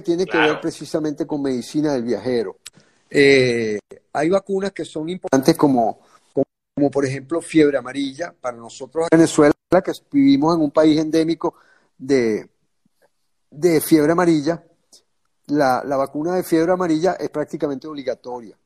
Que 0.00 0.04
tiene 0.04 0.26
que 0.26 0.38
ver 0.38 0.60
precisamente 0.60 1.26
con 1.26 1.42
medicina 1.42 1.92
del 1.92 2.04
viajero. 2.04 2.56
Eh, 3.08 3.78
hay 4.12 4.28
vacunas 4.30 4.72
que 4.72 4.84
son 4.84 5.08
importantes 5.08 5.56
como, 5.56 6.00
como, 6.74 6.90
por 6.90 7.04
ejemplo 7.04 7.40
fiebre 7.40 7.76
amarilla 7.76 8.34
para 8.40 8.56
nosotros 8.56 9.08
en 9.10 9.18
Venezuela, 9.18 9.52
que 9.84 9.92
vivimos 10.10 10.56
en 10.56 10.62
un 10.62 10.70
país 10.70 10.98
endémico 10.98 11.54
de, 11.98 12.48
de 13.50 13.80
fiebre 13.80 14.12
amarilla, 14.12 14.64
la, 15.46 15.82
vacuna 15.82 16.34
de 16.34 16.42
fiebre 16.42 16.72
amarilla 16.72 17.12
es 17.14 17.28
prácticamente 17.30 17.86
obligatoria. 17.86 18.56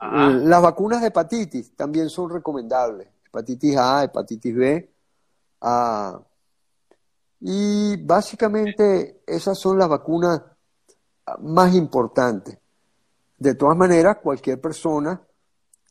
Las 0.00 0.62
vacunas 0.62 1.00
de 1.00 1.08
hepatitis 1.08 1.74
también 1.74 2.10
son 2.10 2.30
recomendables. 2.30 3.08
Hepatitis 3.26 3.76
A, 3.76 4.04
hepatitis 4.04 4.54
B. 4.54 4.90
y 7.46 7.98
básicamente 7.98 9.20
esas 9.26 9.58
son 9.58 9.78
las 9.78 9.86
vacunas 9.86 10.40
más 11.40 11.74
importantes. 11.74 12.56
De 13.36 13.54
todas 13.54 13.76
maneras, 13.76 14.16
cualquier 14.22 14.58
persona 14.62 15.20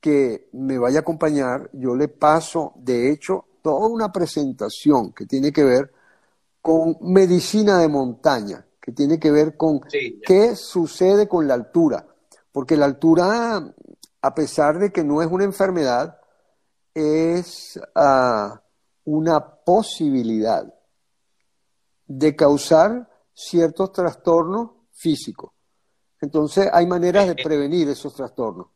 que 0.01 0.49
me 0.53 0.79
vaya 0.79 0.97
a 0.97 1.01
acompañar, 1.01 1.69
yo 1.73 1.95
le 1.95 2.07
paso, 2.07 2.73
de 2.77 3.11
hecho, 3.11 3.45
toda 3.61 3.87
una 3.87 4.11
presentación 4.11 5.13
que 5.13 5.27
tiene 5.27 5.51
que 5.51 5.63
ver 5.63 5.93
con 6.59 6.97
medicina 7.01 7.77
de 7.77 7.87
montaña, 7.87 8.65
que 8.81 8.91
tiene 8.91 9.19
que 9.19 9.29
ver 9.29 9.55
con 9.55 9.79
qué 10.25 10.55
sucede 10.55 11.27
con 11.27 11.47
la 11.47 11.53
altura. 11.53 12.03
Porque 12.51 12.75
la 12.75 12.85
altura, 12.85 13.63
a 14.23 14.33
pesar 14.33 14.79
de 14.79 14.91
que 14.91 15.03
no 15.03 15.21
es 15.21 15.27
una 15.29 15.43
enfermedad, 15.43 16.17
es 16.95 17.79
ah, 17.93 18.59
una 19.05 19.55
posibilidad 19.63 20.73
de 22.05 22.35
causar 22.35 23.09
ciertos 23.33 23.91
trastornos 23.91 24.71
físicos. 24.91 25.51
Entonces 26.21 26.69
hay 26.71 26.85
maneras 26.87 27.25
de 27.25 27.31
eh, 27.31 27.35
eh. 27.37 27.43
prevenir 27.43 27.89
esos 27.89 28.15
trastornos. 28.15 28.67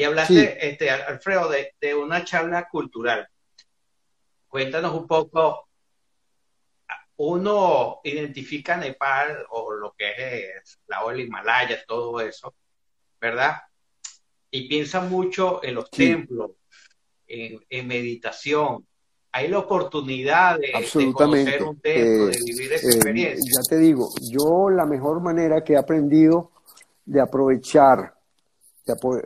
Y 0.00 0.04
hablaste, 0.04 0.66
este, 0.66 0.88
Alfredo, 0.88 1.50
de, 1.50 1.94
una 1.94 2.24
charla 2.24 2.66
cultural. 2.70 3.28
Cuéntanos 4.48 4.94
un 4.94 5.06
poco. 5.06 5.68
Uno 7.16 8.00
identifica 8.04 8.78
Nepal 8.78 9.44
o 9.50 9.74
lo 9.74 9.92
que 9.92 10.54
es 10.56 10.80
la 10.86 11.04
ola 11.04 11.20
Himalaya, 11.20 11.84
todo 11.86 12.18
eso, 12.18 12.54
¿verdad? 13.20 13.58
Y 14.50 14.68
piensa 14.68 15.02
mucho 15.02 15.62
en 15.62 15.74
los 15.74 15.90
templos, 15.90 16.52
en, 17.30 17.86
meditación, 17.86 18.84
hay 19.32 19.48
la 19.48 19.60
oportunidad 19.60 20.58
de, 20.58 20.72
conocer 21.12 21.62
un 21.62 21.80
templo, 21.80 22.26
de 22.26 22.38
vivir 22.44 22.72
esa 22.72 22.86
eh, 22.86 22.90
experiencia. 22.90 23.52
Ya 23.54 23.62
te 23.68 23.78
digo, 23.78 24.08
yo 24.20 24.68
la 24.70 24.86
mejor 24.86 25.20
manera 25.20 25.62
que 25.62 25.74
he 25.74 25.76
aprendido 25.76 26.50
de 27.04 27.20
aprovechar 27.20 28.14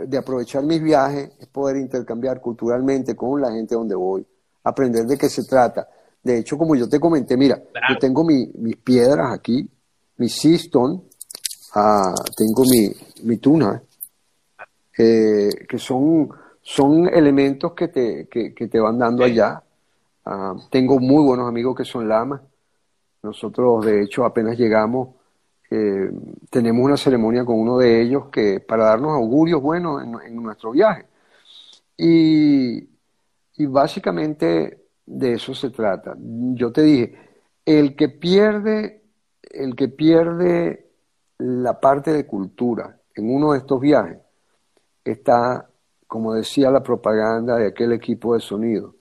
de, 0.07 0.19
aprovechar 0.19 0.63
mis 0.65 0.83
viajes 0.83 1.31
es 1.39 1.47
poder 1.49 1.77
intercambiar 1.77 2.41
culturalmente 2.41 3.15
con 3.15 3.41
la 3.41 3.51
gente 3.51 3.75
donde 3.75 3.95
voy, 3.95 4.27
aprender 4.65 5.05
de 5.07 5.17
qué 5.17 5.29
se 5.29 5.45
trata. 5.45 5.89
De 6.23 6.39
hecho, 6.39 6.57
como 6.57 6.75
yo 6.75 6.89
te 6.89 6.99
comenté, 7.01 7.37
mira, 7.37 7.63
yo 7.89 7.99
tengo 7.99 8.25
mis 8.25 8.77
piedras 8.77 9.33
aquí, 9.33 9.69
mi 10.17 10.29
siston, 10.29 11.05
ah, 11.75 12.15
tengo 12.37 12.63
mi, 12.71 12.91
mi 13.27 13.37
tuna, 13.39 13.83
eh, 14.97 15.51
que 15.69 15.79
son, 15.79 16.29
son 16.65 17.07
elementos 17.09 17.75
que 17.75 17.89
te, 17.89 18.27
que, 18.27 18.51
te 18.53 18.81
van 18.81 18.99
dando 18.99 19.23
allá. 19.23 19.63
Ah, 20.25 20.55
tengo 20.71 20.99
muy 20.99 21.23
buenos 21.23 21.47
amigos 21.47 21.77
que 21.77 21.85
son 21.85 22.09
lamas. 22.09 22.41
Nosotros, 23.23 23.85
de 23.85 24.03
hecho, 24.03 24.25
apenas 24.25 24.57
llegamos, 24.59 25.11
tenemos 26.51 26.85
una 26.85 26.97
ceremonia 26.97 27.45
con 27.45 27.59
uno 27.59 27.79
de 27.79 28.01
ellos 28.01 28.29
que 28.31 28.61
para 28.61 28.85
darnos 28.85 29.13
augurios 29.13 29.61
buenos 29.61 30.03
en, 30.03 30.43
nuestro 30.43 30.71
viaje. 30.71 31.07
Y, 31.99 32.89
básicamente 33.67 34.87
de 35.05 35.35
eso 35.35 35.55
se 35.55 35.69
trata. 35.71 36.17
Yo 36.19 36.73
te 36.73 36.83
dije, 36.83 37.19
el 37.67 37.95
que 37.95 38.09
pierde, 38.09 39.03
el 39.43 39.77
que 39.77 39.89
pierde 39.89 40.91
la 41.39 41.79
parte 41.79 42.11
de 42.13 42.27
cultura 42.27 42.99
en 43.15 43.35
uno 43.35 43.53
de 43.53 43.59
estos 43.59 43.81
viajes 43.81 44.19
está, 45.05 45.69
como 46.15 46.33
decía 46.33 46.71
la 46.71 46.81
propaganda 46.81 47.57
de 47.57 47.67
aquel 47.67 47.93
equipo 47.93 48.35
de 48.35 48.41
sonido, 48.41 48.95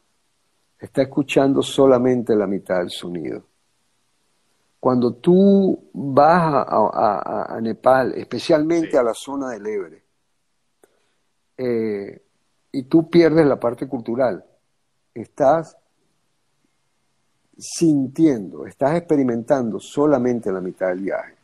está 0.80 1.04
escuchando 1.04 1.62
solamente 1.62 2.36
la 2.36 2.48
mitad 2.48 2.80
del 2.80 2.90
sonido. 2.90 3.44
Cuando 4.80 5.14
tú 5.14 5.92
vas 5.94 6.66
a, 6.68 7.60
Nepal, 7.62 8.14
especialmente 8.16 8.98
a 8.98 9.04
la 9.04 9.14
zona 9.14 9.52
del 9.52 9.68
Ebre, 9.68 10.04
eh, 11.56 12.20
y 12.72 12.82
tú 12.86 13.08
pierdes 13.12 13.46
la 13.46 13.60
parte 13.60 13.88
cultural, 13.88 14.44
estás 15.14 15.78
sintiendo, 17.56 18.66
estás 18.66 18.96
experimentando 18.96 19.80
solamente 19.80 20.52
la 20.52 20.62
mitad 20.62 20.88
del 20.88 21.02
viaje. 21.02 21.36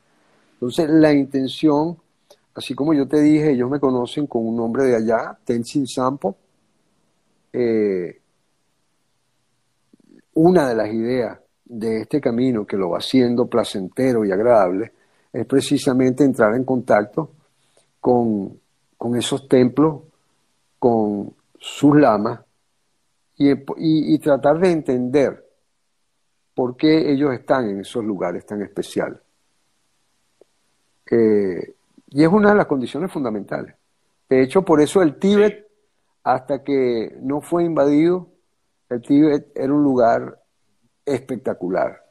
Entonces, 0.53 0.90
la 0.90 1.13
intención, 1.13 1.96
así 2.55 2.75
como 2.75 2.93
yo 2.93 3.07
te 3.07 3.21
dije, 3.21 3.51
ellos 3.51 3.69
me 3.69 3.79
conocen 3.79 4.27
con 4.27 4.45
un 4.45 4.55
nombre 4.55 4.83
de 4.83 4.95
allá, 4.95 5.37
Tenzin 5.43 5.87
Sampo. 5.87 6.35
Eh, 7.51 8.19
una 10.33 10.69
de 10.69 10.75
las 10.75 10.93
ideas 10.93 11.39
de 11.65 12.01
este 12.01 12.19
camino 12.19 12.65
que 12.65 12.77
lo 12.77 12.89
va 12.89 12.97
haciendo 12.97 13.47
placentero 13.47 14.25
y 14.25 14.31
agradable 14.31 14.91
es 15.31 15.45
precisamente 15.45 16.23
entrar 16.23 16.55
en 16.55 16.63
contacto 16.63 17.31
con, 17.99 18.59
esos 19.16 19.47
templos, 19.47 20.01
con 20.77 21.33
sus 21.57 21.95
lamas 21.95 22.39
y, 23.37 24.19
tratar 24.19 24.59
de 24.59 24.71
entender 24.71 25.45
por 26.53 26.75
qué 26.75 27.11
ellos 27.11 27.33
están 27.33 27.69
en 27.69 27.81
esos 27.81 28.03
lugares 28.03 28.45
tan 28.45 28.61
especiales. 28.61 29.19
Eh, 31.11 31.75
y 32.09 32.24
es 32.24 32.30
una 32.30 32.50
de 32.50 32.56
las 32.56 32.66
condiciones 32.66 33.12
fundamentales. 33.12 33.75
De 34.28 34.42
hecho, 34.42 34.64
por 34.64 34.81
eso 34.81 35.02
el 35.02 35.18
Tíbet, 35.18 35.68
hasta 36.24 36.64
que 36.64 37.16
no 37.22 37.42
fue 37.42 37.64
invadido, 37.64 38.30
el 38.90 39.02
Tíbet 39.02 39.52
era 39.56 39.74
un 39.74 39.84
lugar 39.84 40.42
espectacular. 41.06 42.03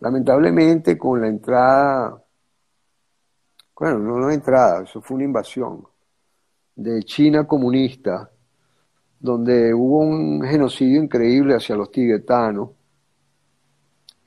Lamentablemente 0.00 0.96
con 0.96 1.20
la 1.20 1.28
entrada, 1.28 2.22
bueno, 3.78 3.98
no 3.98 4.18
la 4.18 4.34
entrada, 4.34 4.82
eso 4.82 5.00
fue 5.00 5.16
una 5.16 5.24
invasión 5.24 5.86
de 6.74 7.02
China 7.02 7.46
comunista, 7.46 8.30
donde 9.18 9.74
hubo 9.74 9.98
un 9.98 10.42
genocidio 10.42 11.02
increíble 11.02 11.54
hacia 11.54 11.74
los 11.74 11.90
tibetanos, 11.90 12.70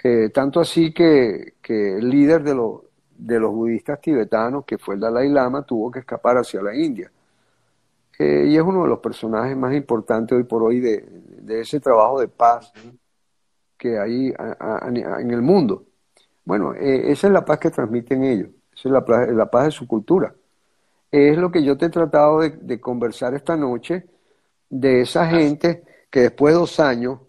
eh, 0.03 0.29
tanto 0.33 0.59
así 0.59 0.94
que, 0.94 1.56
el 1.67 2.09
líder 2.09 2.44
de, 2.44 2.56
los 2.56 2.81
de 3.21 3.39
los 3.39 3.51
budistas 3.51 4.01
tibetanos, 4.01 4.65
que 4.65 4.79
fue 4.79 4.95
el 4.95 5.01
Dalai 5.01 5.29
Lama, 5.29 5.63
tuvo 5.63 5.91
que 5.91 6.00
escapar 6.00 6.38
hacia 6.38 6.62
la 6.62 6.75
India. 6.75 7.12
Eh, 8.18 8.47
y 8.50 8.56
es 8.56 8.62
uno 8.62 8.83
de 8.83 8.89
los 8.89 9.00
personajes 9.00 9.56
más 9.56 9.73
importantes 9.73 10.35
hoy 10.35 10.44
por 10.44 10.63
hoy 10.63 10.79
de, 10.79 11.06
de 11.41 11.62
ese 11.62 11.79
trabajo 11.79 12.19
de 12.19 12.27
paz 12.27 12.73
que 13.77 13.97
hay 13.97 14.33
en 14.88 15.31
el 15.31 15.41
mundo. 15.41 15.85
Bueno, 16.45 16.73
eh, 16.73 17.12
esa 17.12 17.27
es 17.27 17.33
la 17.33 17.45
paz 17.45 17.59
que 17.59 17.69
transmiten 17.69 18.23
ellos, 18.23 18.50
esa 18.73 18.89
es 18.89 18.91
la, 18.91 19.25
la, 19.33 19.50
paz 19.50 19.65
de 19.65 19.71
su 19.71 19.88
cultura. 19.88 20.33
Es 21.12 21.38
lo 21.38 21.51
que 21.51 21.63
yo 21.63 21.77
te 21.77 21.88
he 21.88 21.89
tratado 21.89 22.39
de, 22.41 22.79
conversar 22.79 23.33
esta 23.33 23.56
noche 23.56 24.06
de 24.69 25.01
esa 25.01 25.27
gente 25.27 25.83
que 26.09 26.21
después 26.21 26.53
de 26.53 26.59
dos 26.59 26.79
años 26.79 27.19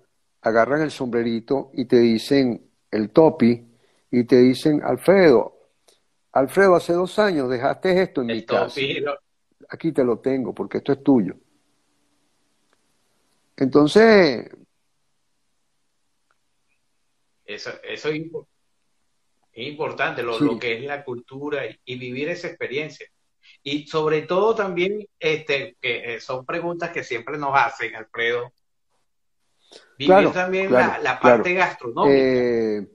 agarran 0.41 0.81
el 0.81 0.91
sombrerito 0.91 1.71
y 1.75 1.85
te 1.85 1.99
dicen 1.99 2.63
el 2.91 3.11
topi 3.11 3.67
y 4.11 4.25
te 4.25 4.37
dicen, 4.37 4.83
Alfredo, 4.85 5.52
Alfredo, 6.33 6.77
hace 6.77 6.95
dos 6.95 7.19
años 7.19 7.49
dejaste 7.51 8.03
esto 8.03 8.23
en 8.23 8.29
mi 8.29 8.45
casa. 8.45 8.81
Aquí 9.69 9.93
te 9.93 10.05
lo 10.05 10.19
tengo 10.19 10.55
porque 10.55 10.79
esto 10.79 10.93
es 10.93 11.03
tuyo. 11.03 11.35
Entonces... 13.57 14.51
Eso, 17.45 17.71
eso 17.83 18.09
es, 18.09 18.23
importante, 19.55 20.23
lo, 20.23 20.59
que 20.59 20.79
es 20.79 20.85
la 20.85 21.05
cultura 21.05 21.63
y, 21.85 21.99
vivir 21.99 22.31
esa 22.31 22.49
experiencia. 22.49 23.07
Y 23.63 23.87
sobre 23.87 24.23
todo 24.23 24.55
también, 24.55 25.07
este, 25.19 25.77
que 25.81 26.15
eh, 26.15 26.21
son 26.21 26.47
preguntas 26.47 26.91
que 26.91 27.05
siempre 27.05 27.37
nos 27.37 27.51
hacen, 27.55 27.95
Alfredo. 27.95 28.53
Vivir 29.99 30.31
también 30.33 30.73
la, 30.73 31.19
parte 31.21 31.53
gastronómica. 31.53 32.17
Eh, 32.17 32.89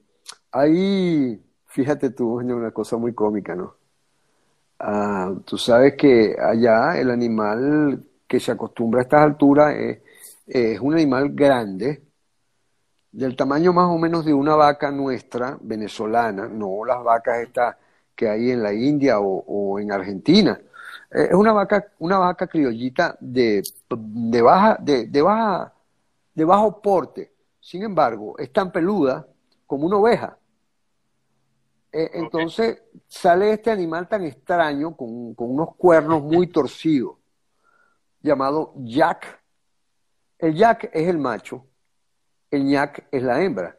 ahí, 0.52 1.40
fíjate 1.78 2.10
tú, 2.10 2.40
una 2.40 2.72
cosa 2.72 2.98
muy 2.98 3.14
cómica, 3.14 3.54
¿no? 3.54 3.76
Ah, 4.80 5.32
tú 5.46 5.60
sabes 5.60 5.94
que 5.96 6.36
allá 6.40 7.00
el 7.00 7.12
animal 7.12 8.04
que 8.28 8.40
se 8.40 8.52
acostumbra 8.52 9.02
a 9.02 9.04
estas 9.04 9.22
alturas 9.22 9.76
es, 10.48 10.80
un 10.80 10.96
animal 10.96 11.30
grande, 11.34 12.02
del 13.12 13.36
tamaño 13.36 13.74
más 13.74 13.86
o 13.90 13.98
menos 14.00 14.26
de 14.26 14.34
una 14.34 14.56
vaca 14.56 14.90
nuestra, 14.90 15.56
venezolana, 15.62 16.48
no 16.48 16.84
las 16.84 17.04
vacas 17.04 17.42
estas 17.44 17.76
que 18.16 18.28
hay 18.28 18.50
en 18.50 18.64
la 18.64 18.74
India 18.74 19.20
o, 19.20 19.80
en 19.80 19.92
Argentina. 19.92 20.60
Es 21.12 21.34
una 21.34 21.54
vaca, 21.54 21.86
una 22.00 22.18
vaca 22.18 22.48
criollita 22.48 23.16
de, 23.20 23.62
de 23.90 24.42
baja, 24.42 24.78
de, 24.82 25.06
de, 25.06 25.22
baja, 25.22 25.74
de 26.34 26.44
bajo 26.44 26.82
porte. 26.82 27.32
Sin 27.60 27.84
embargo, 27.84 28.36
es 28.40 28.52
tan 28.52 28.72
peluda 28.72 29.28
como 29.68 29.86
una 29.86 29.98
oveja. 29.98 30.38
E, 31.92 32.12
entonces 32.14 32.82
sale 33.08 33.54
este 33.54 33.72
animal 33.72 34.08
tan 34.08 34.24
extraño, 34.24 34.96
con, 34.96 35.34
con 35.34 35.52
unos 35.52 35.76
cuernos 35.76 36.22
muy 36.22 36.48
torcidos, 36.52 37.16
llamado 38.22 38.74
Jack 38.78 39.38
el 40.40 40.54
yak 40.56 40.90
es 40.94 41.08
el 41.08 41.18
macho, 41.18 41.66
el 42.52 42.64
ñac 42.66 43.08
es 43.12 43.24
la 43.24 43.42
hembra. 43.42 43.76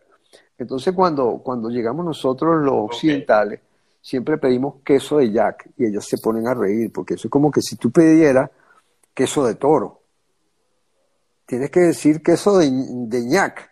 Entonces 0.57 0.93
cuando, 0.93 1.41
cuando 1.45 1.69
llegamos 1.71 2.05
nosotros 2.05 2.65
los 2.65 2.75
occidentales, 2.75 3.61
siempre 4.01 4.39
pedimos 4.39 4.83
queso 4.85 5.19
de 5.19 5.31
yak 5.31 5.71
y 5.77 5.87
ellos 5.87 6.05
se 6.05 6.19
ponen 6.19 6.49
a 6.49 6.55
reír, 6.55 6.93
porque 6.93 7.15
eso 7.15 7.29
es 7.29 7.31
como 7.31 7.51
que 7.51 7.63
si 7.63 7.77
tú 7.77 7.93
pidieras 7.93 8.51
queso 9.15 9.47
de 9.47 9.55
toro. 9.55 10.03
Tienes 11.47 11.71
que 11.71 11.81
decir 11.81 12.23
queso 12.23 12.59
de, 12.59 12.71
de 12.71 13.23
ñac. 13.25 13.71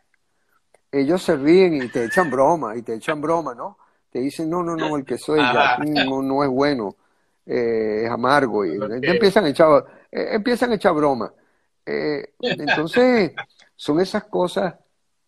Ellos 0.92 1.22
se 1.22 1.36
ríen 1.36 1.82
y 1.82 1.88
te 1.88 2.04
echan 2.04 2.30
broma, 2.30 2.76
y 2.76 2.82
te 2.82 2.94
echan 2.94 3.20
broma, 3.20 3.54
¿no? 3.54 3.76
Te 4.16 4.22
dicen, 4.22 4.48
no, 4.48 4.62
no, 4.62 4.74
no, 4.74 4.96
el 4.96 5.04
queso 5.04 5.34
de 5.34 5.42
yak 5.42 5.84
no, 5.84 6.42
es 6.42 6.48
bueno, 6.48 6.96
eh, 7.44 8.04
es 8.06 8.10
amargo. 8.10 8.64
Y 8.64 8.78
empiezan 9.02 9.44
a 9.44 9.50
echar, 9.50 9.84
eh, 10.10 10.28
empiezan 10.30 10.72
a 10.72 10.76
echar 10.76 10.94
broma. 10.94 11.30
Eh, 11.84 12.32
entonces, 12.40 13.32
son 13.76 14.00
esas 14.00 14.24
cosas 14.24 14.74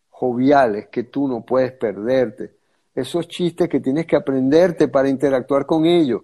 joviales 0.08 0.88
que 0.88 1.02
tú 1.02 1.28
no 1.28 1.44
puedes 1.44 1.72
perderte. 1.72 2.54
Esos 2.94 3.28
chistes 3.28 3.68
que 3.68 3.80
tienes 3.80 4.06
que 4.06 4.16
aprenderte 4.16 4.88
para 4.88 5.10
interactuar 5.10 5.66
con 5.66 5.84
ellos. 5.84 6.22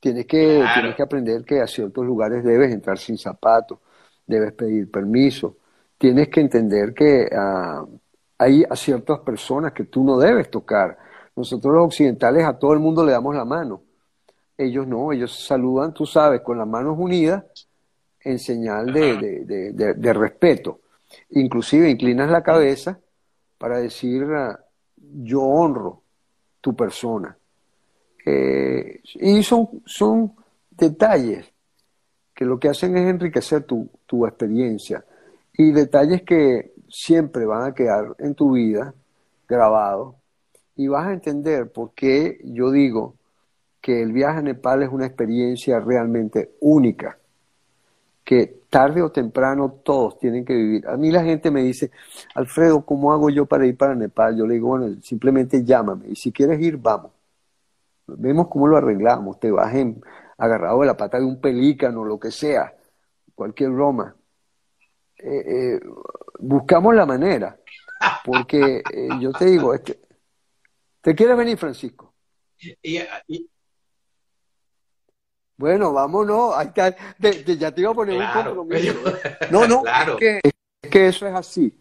Tienes 0.00 0.24
que, 0.24 0.64
tienes 0.72 0.96
que 0.96 1.02
aprender 1.02 1.44
que 1.44 1.60
a 1.60 1.66
ciertos 1.66 2.06
lugares 2.06 2.42
debes 2.42 2.72
entrar 2.72 2.96
sin 2.96 3.18
zapatos, 3.18 3.78
debes 4.26 4.54
pedir 4.54 4.90
permiso. 4.90 5.58
Tienes 5.98 6.30
que 6.30 6.40
entender 6.40 6.94
que 6.94 7.28
ah, 7.30 7.84
hay 8.38 8.64
a 8.70 8.74
ciertas 8.74 9.18
personas 9.18 9.74
que 9.74 9.84
tú 9.84 10.02
no 10.02 10.18
debes 10.18 10.50
tocar. 10.50 11.09
Nosotros 11.36 11.74
los 11.74 11.86
occidentales 11.86 12.44
a 12.44 12.58
todo 12.58 12.72
el 12.72 12.80
mundo 12.80 13.04
le 13.04 13.12
damos 13.12 13.34
la 13.34 13.44
mano. 13.44 13.82
Ellos 14.56 14.86
no, 14.86 15.12
ellos 15.12 15.44
saludan, 15.44 15.94
tú 15.94 16.04
sabes, 16.04 16.42
con 16.42 16.58
las 16.58 16.66
manos 16.66 16.96
unidas 16.98 17.44
en 18.20 18.38
señal 18.38 18.92
de, 18.92 20.12
respeto. 20.12 20.80
Inclusive 21.30 21.88
inclinas 21.88 22.30
la 22.30 22.42
cabeza 22.42 22.98
para 23.58 23.78
decir 23.78 24.24
ah, 24.24 24.58
yo 24.96 25.42
honro 25.42 26.02
tu 26.60 26.76
persona. 26.76 27.36
Eh, 28.26 29.00
y 29.14 29.42
son, 29.42 29.82
son 29.86 30.34
detalles 30.70 31.50
que 32.34 32.44
lo 32.44 32.58
que 32.58 32.68
hacen 32.68 32.96
es 32.96 33.08
enriquecer 33.08 33.64
tu, 33.64 33.88
tu 34.06 34.26
experiencia 34.26 35.04
y 35.54 35.72
detalles 35.72 36.22
que 36.22 36.74
siempre 36.88 37.44
van 37.46 37.70
a 37.70 37.74
quedar 37.74 38.14
en 38.18 38.34
tu 38.34 38.52
vida 38.52 38.94
grabados 39.48 40.19
y 40.80 40.88
vas 40.88 41.08
a 41.08 41.12
entender 41.12 41.70
por 41.70 41.92
qué 41.92 42.40
yo 42.42 42.70
digo 42.70 43.14
que 43.82 44.00
el 44.00 44.12
viaje 44.12 44.38
a 44.38 44.42
Nepal 44.42 44.82
es 44.82 44.88
una 44.88 45.04
experiencia 45.04 45.78
realmente 45.78 46.52
única 46.60 47.18
que 48.24 48.62
tarde 48.70 49.02
o 49.02 49.12
temprano 49.12 49.80
todos 49.84 50.18
tienen 50.18 50.42
que 50.42 50.54
vivir. 50.54 50.88
A 50.88 50.96
mí 50.96 51.10
la 51.10 51.22
gente 51.22 51.50
me 51.50 51.62
dice, 51.62 51.90
Alfredo, 52.34 52.86
¿cómo 52.86 53.12
hago 53.12 53.28
yo 53.28 53.44
para 53.44 53.66
ir 53.66 53.76
para 53.76 53.94
Nepal? 53.94 54.38
Yo 54.38 54.46
le 54.46 54.54
digo, 54.54 54.68
bueno, 54.68 54.96
simplemente 55.02 55.62
llámame 55.62 56.08
y 56.08 56.16
si 56.16 56.32
quieres 56.32 56.58
ir, 56.62 56.78
vamos. 56.78 57.10
Vemos 58.06 58.48
cómo 58.48 58.66
lo 58.66 58.78
arreglamos, 58.78 59.38
te 59.38 59.50
vas 59.50 59.74
agarrado 60.38 60.80
de 60.80 60.86
la 60.86 60.96
pata 60.96 61.18
de 61.18 61.26
un 61.26 61.42
pelícano, 61.42 62.06
lo 62.06 62.18
que 62.18 62.30
sea, 62.30 62.72
cualquier 63.34 63.68
broma. 63.68 64.16
Eh, 65.18 65.44
eh, 65.46 65.80
buscamos 66.38 66.94
la 66.94 67.04
manera, 67.04 67.58
porque 68.24 68.82
eh, 68.90 69.08
yo 69.20 69.30
te 69.32 69.44
digo, 69.44 69.74
¿te 71.00 71.14
quieres 71.14 71.36
venir, 71.36 71.56
Francisco? 71.56 72.14
y, 72.82 73.00
bueno, 75.60 75.92
vámonos. 75.92 76.54
Ahí 76.56 76.68
está. 76.68 76.96
ya 77.58 77.70
te 77.70 77.82
iba 77.82 77.90
a 77.90 77.94
poner 77.94 78.18
un 78.18 78.26
compromiso. 78.32 78.94
No, 79.50 79.68
no, 79.68 79.82
es, 80.18 80.52
que, 80.90 81.06
eso 81.06 81.28
es 81.28 81.34
así. 81.34 81.78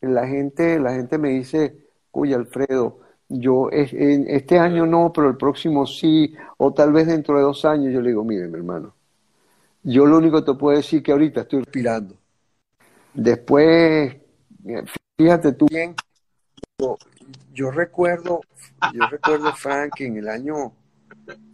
La 0.00 0.26
gente, 0.26 0.80
la 0.80 0.94
gente 0.94 1.16
me 1.16 1.28
dice, 1.28 1.76
uy, 2.10 2.34
Alfredo, 2.34 2.98
yo 3.28 3.68
este 3.70 4.58
año 4.58 4.84
no, 4.84 5.12
pero 5.12 5.28
el 5.28 5.36
próximo 5.36 5.86
sí, 5.86 6.34
o 6.56 6.74
tal 6.74 6.92
vez 6.92 7.06
dentro 7.06 7.36
de 7.36 7.42
dos 7.42 7.64
años. 7.64 7.92
Yo 7.92 8.00
le 8.00 8.08
digo, 8.08 8.24
mire, 8.24 8.48
mi 8.48 8.58
hermano, 8.58 8.94
yo 9.84 10.06
lo 10.06 10.18
único 10.18 10.40
que 10.44 10.52
te 10.52 10.58
puedo 10.58 10.76
decir 10.76 10.98
es 10.98 11.04
que 11.04 11.12
ahorita 11.12 11.42
estoy 11.42 11.60
respirando. 11.60 12.16
Después, 13.14 14.16
fíjate 15.16 15.52
tú 15.52 15.66
bien, 15.70 15.94
yo, 17.52 17.70
recuerdo, 17.70 18.40
yo 18.92 19.06
recuerdo, 19.10 19.54
Frank, 19.54 20.00
en 20.00 20.16
el 20.16 20.28
año 20.28 20.74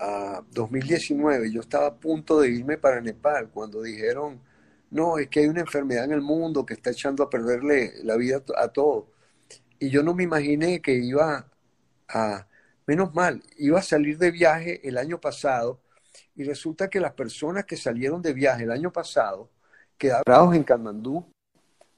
a 0.00 0.43
2019, 0.50 1.52
yo 1.52 1.61
estaba 1.61 1.87
a 1.87 1.94
punto 1.94 2.40
de 2.40 2.50
irme 2.50 2.78
para 2.78 3.00
Nepal 3.00 3.50
cuando 3.50 3.83
dijeron, 3.83 4.40
no, 4.90 5.18
es 5.18 5.28
que 5.28 5.40
hay 5.40 5.47
una 5.47 5.61
enfermedad 5.61 6.04
en 6.04 6.12
el 6.12 6.23
mundo 6.23 6.64
que 6.64 6.75
está 6.75 6.90
echando 6.90 7.23
a 7.23 7.30
perderle 7.30 7.92
la 8.04 8.16
vida 8.16 8.42
a 8.56 8.68
todos. 8.68 9.06
Y 9.78 9.90
yo 9.90 10.02
no 10.02 10.14
me 10.14 10.23
imaginé 10.23 10.80
que 10.80 10.95
iba 10.95 11.50
a, 12.09 12.47
menos 12.87 13.14
mal, 13.14 13.42
iba 13.59 13.78
a 13.78 13.83
salir 13.83 14.18
de 14.18 14.30
viaje 14.30 14.87
el 14.88 14.97
año 14.97 15.21
pasado 15.21 15.80
y 16.35 16.45
resulta 16.45 16.88
que 16.88 17.00
las 17.00 17.12
personas 17.12 17.64
que 17.64 17.76
salieron 17.76 18.23
de 18.23 18.33
viaje 18.33 18.64
el 18.64 18.71
año 18.71 18.92
pasado 18.92 19.50
quedaron 19.99 20.54
en 20.54 20.64
Katmandú 20.64 21.26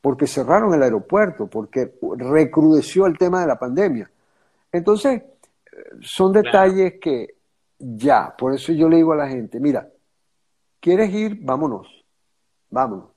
porque 0.00 0.26
cerraron 0.26 0.74
el 0.74 0.82
aeropuerto, 0.82 1.46
porque 1.46 1.94
recrudeció 2.16 3.06
el 3.06 3.18
tema 3.18 3.40
de 3.40 3.46
la 3.46 3.58
pandemia. 3.58 4.10
Entonces, 4.72 5.22
son 6.00 6.32
detalles 6.32 6.94
que 7.00 7.36
ya. 7.78 8.34
Por 8.36 8.54
eso 8.54 8.72
yo 8.72 8.88
le 8.88 8.96
digo 8.96 9.12
a 9.12 9.16
la 9.16 9.28
gente, 9.28 9.60
mira, 9.60 9.88
¿quieres 10.80 11.12
ir? 11.12 11.38
Vámonos, 11.40 11.86
vámonos. 12.70 13.10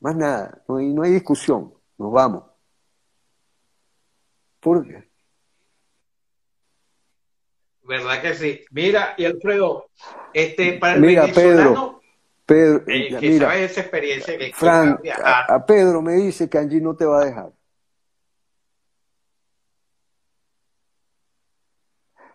Más 0.00 0.16
nada, 0.16 0.62
no 0.66 0.76
hay, 0.76 0.92
no 0.92 1.02
hay 1.02 1.12
discusión, 1.12 1.74
nos 1.98 2.12
vamos. 2.12 2.44
¿Por 4.60 4.86
qué? 4.86 5.08
¿Verdad 7.82 8.22
que 8.22 8.34
sí? 8.34 8.64
Mira, 8.70 9.14
y 9.16 9.24
Alfredo, 9.24 9.86
este, 10.32 10.74
para 10.74 10.94
el 10.94 11.00
mira, 11.00 11.26
Pedro, 11.34 11.99
Pedro 12.50 12.82
eh, 12.88 13.16
que 13.20 13.28
mira, 13.28 13.56
esa 13.56 13.80
experiencia 13.82 14.36
que 14.36 14.52
Frank, 14.52 15.00
a 15.24 15.64
Pedro 15.64 16.02
me 16.02 16.14
dice 16.14 16.50
que 16.50 16.58
Angie 16.58 16.80
no 16.80 16.96
te 16.96 17.04
va 17.04 17.22
a 17.22 17.24
dejar. 17.24 17.52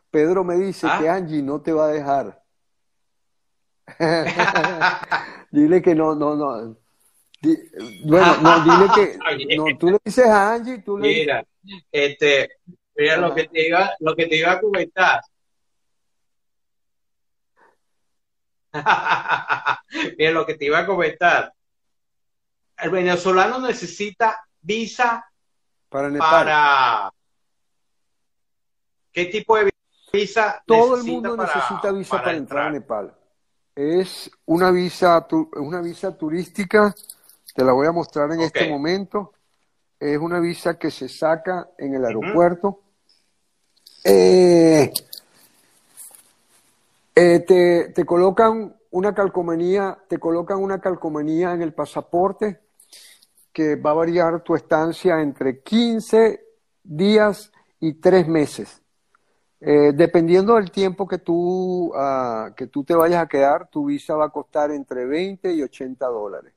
Pedro 0.09 0.45
me 0.45 0.55
dice 0.55 0.87
que 0.97 1.09
¿Ah? 1.09 1.15
Angie 1.15 1.41
no 1.41 1.61
te 1.61 1.73
va 1.73 1.87
a 1.87 1.91
dejar. 1.91 2.41
dile 5.51 5.81
que 5.81 5.93
no, 5.93 6.15
no, 6.15 6.33
no. 6.33 6.77
bueno, 8.05 8.37
no, 8.37 8.63
dile 8.63 8.87
que 8.95 9.17
no, 9.57 9.65
tú 9.77 9.89
le 9.89 9.99
dices 10.01 10.27
a 10.27 10.53
Angie, 10.53 10.77
tú 10.77 10.97
le 10.97 11.09
Mira, 11.09 11.45
este, 11.91 12.51
mira 12.95 13.17
lo 13.17 13.35
que 13.35 13.49
te 13.49 13.67
iba, 13.67 13.91
lo 13.99 14.15
que 14.15 14.27
te 14.27 14.37
iba 14.37 14.53
a 14.53 14.61
comentar. 14.61 15.19
mira 20.17 20.31
lo 20.31 20.45
que 20.45 20.55
te 20.55 20.65
iba 20.65 20.79
a 20.79 20.85
comentar. 20.85 21.53
El 22.77 22.89
venezolano 22.89 23.59
necesita 23.59 24.45
visa 24.61 25.25
para, 25.89 26.17
para 26.17 27.13
¿qué 29.11 29.25
tipo 29.25 29.57
de 29.57 29.71
visa 30.11 30.61
todo 30.65 30.97
el 30.97 31.03
mundo 31.03 31.37
necesita 31.37 31.91
visa 31.91 32.17
para, 32.17 32.33
entrar. 32.33 32.67
a 32.67 32.71
Nepal. 32.71 33.15
Es 33.75 34.31
una 34.45 34.71
visa, 34.71 35.25
una 35.55 35.81
visa 35.81 36.17
turística, 36.17 36.93
te 37.53 37.63
la 37.63 37.73
voy 37.73 37.87
a 37.87 37.91
mostrar 37.91 38.31
en 38.31 38.41
este 38.41 38.69
momento. 38.69 39.33
Es 39.99 40.17
una 40.17 40.39
visa 40.39 40.77
que 40.77 40.91
se 40.91 41.09
saca 41.09 41.69
en 41.77 41.95
el 41.95 42.05
aeropuerto. 42.05 42.81
Eh, 44.03 44.93
eh, 47.15 47.91
te, 47.93 48.05
colocan 48.05 48.75
una 48.91 49.13
calcomanía, 49.13 49.97
te 50.09 50.19
colocan 50.19 50.61
una 50.61 50.81
calcomanía 50.81 51.53
en 51.53 51.61
el 51.61 51.73
pasaporte 51.73 52.59
que 53.53 53.77
va 53.77 53.91
a 53.91 53.93
variar 53.93 54.43
tu 54.43 54.53
estancia 54.53 55.21
entre 55.21 55.61
15 55.61 56.41
días 56.83 57.53
y 57.79 57.93
3 57.93 58.27
meses. 58.27 58.81
Eh, 59.61 59.93
dependiendo 59.93 60.55
del 60.55 60.69
tiempo 60.71 61.07
que 61.07 61.19
tú, 61.19 61.93
ah, 61.95 62.51
que 62.55 62.67
tú 62.67 62.83
te 62.83 62.93
vayas 62.93 63.23
a 63.23 63.27
quedar, 63.27 63.69
tu 63.69 63.85
visa 63.85 64.15
va 64.15 64.25
a 64.25 64.29
costar 64.29 64.71
entre 64.71 65.05
20 65.05 65.53
y 65.53 65.63
80 65.63 66.05
dólares. 66.07 66.53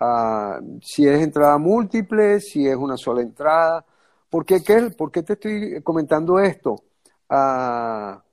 Ah, 0.00 0.58
si 0.82 1.06
es 1.06 1.22
entrada 1.22 1.58
múltiple, 1.58 2.40
si 2.40 2.66
es 2.66 2.74
una 2.76 2.96
sola 2.96 3.22
entrada. 3.22 3.84
¿Por 4.28 4.44
qué, 4.44 4.60
¿Por 4.98 5.12
qué 5.12 5.22
te 5.22 5.34
estoy 5.34 5.80
comentando 5.82 6.40
esto? 6.40 6.74
Ah, 7.28 8.23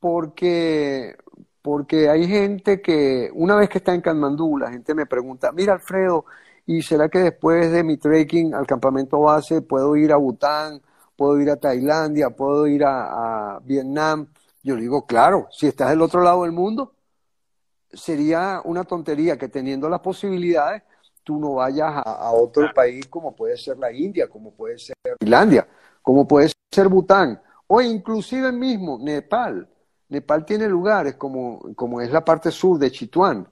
porque, 0.00 1.16
porque 1.62 2.08
hay 2.08 2.26
gente 2.26 2.80
que, 2.80 3.30
una 3.34 3.56
vez 3.56 3.68
que 3.68 3.78
está 3.78 3.94
en 3.94 4.00
Kanmandú, 4.00 4.58
la 4.58 4.70
gente 4.70 4.94
me 4.94 5.06
pregunta, 5.06 5.52
mira 5.52 5.74
Alfredo, 5.74 6.24
¿y 6.66 6.82
será 6.82 7.08
que 7.08 7.18
después 7.18 7.72
de 7.72 7.82
mi 7.84 7.96
trekking 7.96 8.54
al 8.54 8.66
campamento 8.66 9.20
base 9.20 9.62
puedo 9.62 9.96
ir 9.96 10.12
a 10.12 10.16
Bután, 10.16 10.80
puedo 11.16 11.40
ir 11.40 11.50
a 11.50 11.56
Tailandia, 11.56 12.30
puedo 12.30 12.66
ir 12.66 12.84
a, 12.84 13.58
Vietnam? 13.64 14.28
Yo 14.62 14.76
digo, 14.76 15.06
claro, 15.06 15.48
si 15.50 15.66
estás 15.66 15.90
del 15.90 16.02
otro 16.02 16.22
lado 16.22 16.42
del 16.42 16.52
mundo, 16.52 16.94
sería 17.92 18.60
una 18.64 18.84
tontería 18.84 19.38
que 19.38 19.48
teniendo 19.48 19.88
las 19.88 20.00
posibilidades 20.00 20.82
tú 21.24 21.38
no 21.38 21.54
vayas 21.54 21.92
a, 22.06 22.32
otro 22.32 22.72
país 22.74 23.06
como 23.08 23.36
puede 23.36 23.56
ser 23.58 23.76
la 23.78 23.92
India, 23.92 24.28
como 24.28 24.50
puede 24.52 24.78
ser 24.78 24.96
Tailandia, 25.18 25.68
como 26.00 26.26
puede 26.26 26.50
ser 26.72 26.88
Bután, 26.88 27.38
o 27.66 27.82
inclusive 27.82 28.50
mismo 28.50 28.98
Nepal. 28.98 29.68
Nepal 30.08 30.44
tiene 30.44 30.68
lugares 30.68 31.14
como, 31.14 31.74
como 31.74 32.00
es 32.00 32.10
la 32.10 32.24
parte 32.24 32.50
sur 32.50 32.78
de 32.78 32.90
Chituán, 32.90 33.46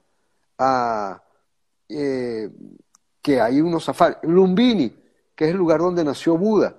eh, 1.89 2.49
que 3.21 3.41
hay 3.41 3.61
unos 3.61 3.83
safaris. 3.83 4.17
Lumbini, 4.23 4.95
que 5.35 5.45
es 5.45 5.51
el 5.51 5.57
lugar 5.57 5.79
donde 5.79 6.03
nació 6.03 6.37
Buda. 6.37 6.75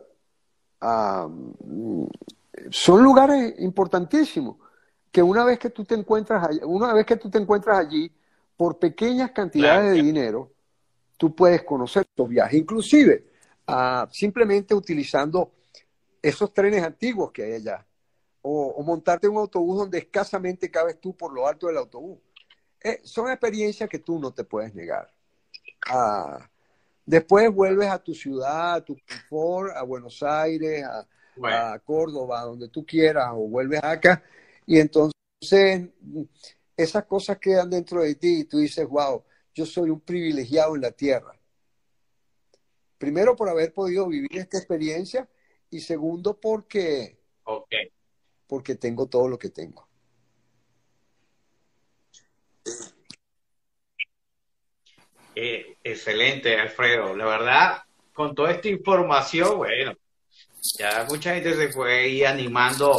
son 2.70 3.02
lugares 3.02 3.54
importantísimos 3.58 4.56
que 5.10 5.22
una 5.22 5.44
vez 5.44 5.58
que 5.58 5.70
tú 5.70 5.84
te 5.84 5.94
encuentras 5.94 6.46
allí, 6.46 6.60
una 6.64 6.92
vez 6.92 7.06
que 7.06 7.16
tú 7.16 7.30
te 7.30 7.38
encuentras 7.38 7.78
allí 7.78 8.12
por 8.56 8.78
pequeñas 8.78 9.30
cantidades 9.30 9.92
de 9.92 10.02
dinero 10.02 10.50
tú 11.18 11.34
puedes 11.34 11.64
conocer 11.64 12.06
estos 12.08 12.28
viajes, 12.28 12.58
inclusive 12.58 13.26
ah, 13.66 14.08
simplemente 14.10 14.74
utilizando 14.74 15.52
esos 16.22 16.54
trenes 16.54 16.82
antiguos 16.82 17.32
que 17.32 17.42
hay 17.42 17.52
allá, 17.54 17.84
o, 18.42 18.82
montarte 18.82 19.28
un 19.28 19.36
autobús 19.36 19.78
donde 19.78 19.98
escasamente 19.98 20.70
cabes 20.70 21.00
tú 21.00 21.16
por 21.16 21.32
lo 21.32 21.46
alto 21.46 21.66
del 21.66 21.76
autobús. 21.76 22.18
Eh, 22.82 23.00
son 23.02 23.30
experiencias 23.30 23.88
que 23.88 23.98
tú 23.98 24.18
no 24.18 24.32
te 24.32 24.44
puedes 24.44 24.74
negar. 24.74 25.12
Ah, 25.90 26.48
después 27.04 27.52
vuelves 27.52 27.88
a 27.88 27.98
tu 27.98 28.14
ciudad, 28.14 28.74
a 28.74 28.84
tu 28.84 28.96
confort, 29.06 29.76
a 29.76 29.82
Buenos 29.82 30.22
Aires, 30.22 30.84
a, 30.84 31.06
a 31.72 31.78
Córdoba, 31.80 32.42
donde 32.42 32.68
tú 32.68 32.84
quieras, 32.84 33.30
o 33.32 33.48
vuelves 33.48 33.82
acá, 33.82 34.22
y 34.66 34.78
entonces 34.78 35.14
esas 36.76 37.04
cosas 37.04 37.38
quedan 37.38 37.70
dentro 37.70 38.02
de 38.02 38.14
ti 38.14 38.40
y 38.40 38.44
tú 38.44 38.58
dices, 38.58 38.86
wow, 38.86 39.24
yo 39.54 39.66
soy 39.66 39.90
un 39.90 40.00
privilegiado 40.00 40.76
en 40.76 40.82
la 40.82 40.92
tierra. 40.92 41.38
Primero 42.98 43.36
por 43.36 43.48
haber 43.48 43.72
podido 43.72 44.06
vivir 44.06 44.38
esta 44.38 44.58
experiencia 44.58 45.28
y 45.70 45.80
segundo 45.80 46.38
porque, 46.40 47.18
porque 48.48 48.74
tengo 48.74 49.06
todo 49.06 49.28
lo 49.28 49.38
que 49.38 49.50
tengo. 49.50 49.86
Eh, 55.36 55.76
excelente, 55.84 56.58
Alfredo. 56.58 57.14
La 57.14 57.26
verdad, 57.26 57.82
con 58.12 58.34
toda 58.34 58.50
esta 58.50 58.68
información, 58.68 59.58
bueno, 59.58 59.92
ya 60.76 61.06
mucha 61.08 61.34
gente 61.34 61.54
se 61.54 61.72
fue 61.72 62.08
ir 62.08 62.26
animando 62.26 62.96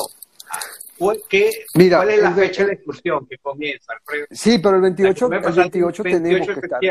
¿Qué, 1.30 1.50
Mira, 1.76 1.98
¿Cuál 1.98 2.10
es 2.10 2.22
la 2.22 2.34
fecha 2.34 2.66
de 2.66 2.74
excursión 2.74 3.26
que 3.26 3.38
comienza, 3.38 3.94
Alfredo? 3.94 4.26
Sí, 4.32 4.60
pero 4.60 4.76
el 4.76 4.82
28, 4.82 5.26
el 5.32 5.56
28, 5.56 6.04
tenemos 6.04 6.48
que 6.48 6.54
estar. 6.54 6.82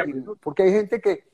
Porque 0.41 0.63
hay 0.63 0.71
gente 0.71 1.01
que 1.01 1.25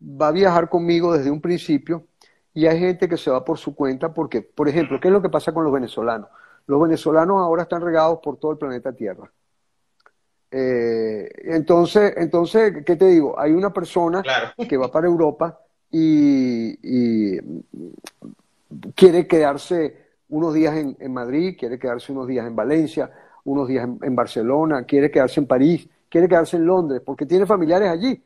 va 0.00 0.28
a 0.28 0.32
viajar 0.32 0.68
conmigo 0.68 1.16
desde 1.16 1.30
un 1.30 1.40
principio 1.40 2.06
y 2.54 2.66
hay 2.66 2.78
gente 2.78 3.08
que 3.08 3.18
se 3.18 3.30
va 3.30 3.44
por 3.44 3.58
su 3.58 3.74
cuenta 3.74 4.14
porque, 4.14 4.40
por 4.40 4.68
ejemplo, 4.68 4.98
¿qué 4.98 5.08
es 5.08 5.12
lo 5.12 5.20
que 5.20 5.28
pasa 5.28 5.52
con 5.52 5.64
los 5.64 5.72
venezolanos? 5.72 6.28
Los 6.66 6.80
venezolanos 6.80 7.38
ahora 7.38 7.62
están 7.62 7.82
regados 7.82 8.18
por 8.22 8.38
todo 8.38 8.52
el 8.52 8.58
planeta 8.58 8.92
Tierra. 8.92 9.30
Eh, 10.50 11.30
entonces, 11.44 12.12
entonces, 12.16 12.84
¿qué 12.84 12.96
te 12.96 13.06
digo? 13.06 13.38
Hay 13.38 13.52
una 13.52 13.72
persona 13.72 14.22
que 14.68 14.76
va 14.76 14.90
para 14.90 15.06
Europa 15.06 15.58
y, 15.90 16.78
y 16.82 17.40
quiere 18.94 19.26
quedarse 19.26 20.02
unos 20.32 20.54
días 20.54 20.74
en, 20.76 21.12
Madrid, 21.12 21.56
quiere 21.58 21.78
quedarse 21.78 22.10
unos 22.10 22.26
días 22.26 22.46
en 22.46 22.56
Valencia, 22.56 23.10
unos 23.44 23.68
días 23.68 23.86
en, 24.00 24.16
Barcelona, 24.16 24.84
quiere 24.84 25.10
quedarse 25.10 25.40
en 25.40 25.46
París, 25.46 25.86
quiere 26.08 26.26
quedarse 26.26 26.56
en 26.56 26.64
Londres, 26.64 27.02
porque 27.04 27.26
tiene 27.26 27.44
familiares 27.44 27.90
allí. 27.90 28.22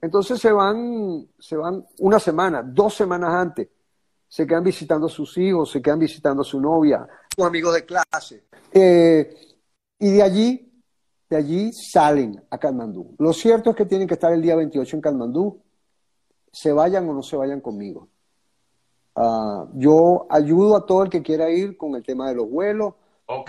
Entonces 0.00 0.38
se 0.38 0.52
van, 0.52 1.26
se 1.38 1.56
van 1.56 1.84
una 1.98 2.20
semana, 2.20 2.62
dos 2.62 2.94
semanas 2.94 3.34
antes, 3.34 3.68
se 4.28 4.46
quedan 4.46 4.62
visitando 4.62 5.06
a 5.06 5.10
sus 5.10 5.36
hijos, 5.38 5.72
se 5.72 5.82
quedan 5.82 5.98
visitando 5.98 6.42
a 6.42 6.44
su 6.44 6.60
novia, 6.60 7.06
sus 7.34 7.44
amigos 7.44 7.74
de 7.74 7.84
clase. 7.84 8.44
Eh, 8.72 9.34
y 9.98 10.12
de 10.12 10.22
allí, 10.22 10.72
de 11.28 11.36
allí 11.36 11.72
salen 11.72 12.42
a 12.50 12.58
Kalmandú. 12.58 13.14
Lo 13.18 13.32
cierto 13.32 13.70
es 13.70 13.76
que 13.76 13.86
tienen 13.86 14.06
que 14.06 14.14
estar 14.14 14.32
el 14.32 14.42
día 14.42 14.56
28 14.56 14.96
en 14.96 15.02
Kalmandú, 15.02 15.60
se 16.52 16.72
vayan 16.72 17.08
o 17.08 17.14
no 17.14 17.22
se 17.22 17.36
vayan 17.36 17.60
conmigo. 17.60 18.08
Ah, 19.16 19.66
yo 19.74 20.26
ayudo 20.28 20.76
a 20.76 20.86
todo 20.86 21.04
el 21.04 21.10
que 21.10 21.22
quiera 21.22 21.50
ir 21.50 21.76
con 21.76 21.94
el 21.94 22.02
tema 22.02 22.28
de 22.28 22.34
los 22.34 22.50
vuelos. 22.50 22.94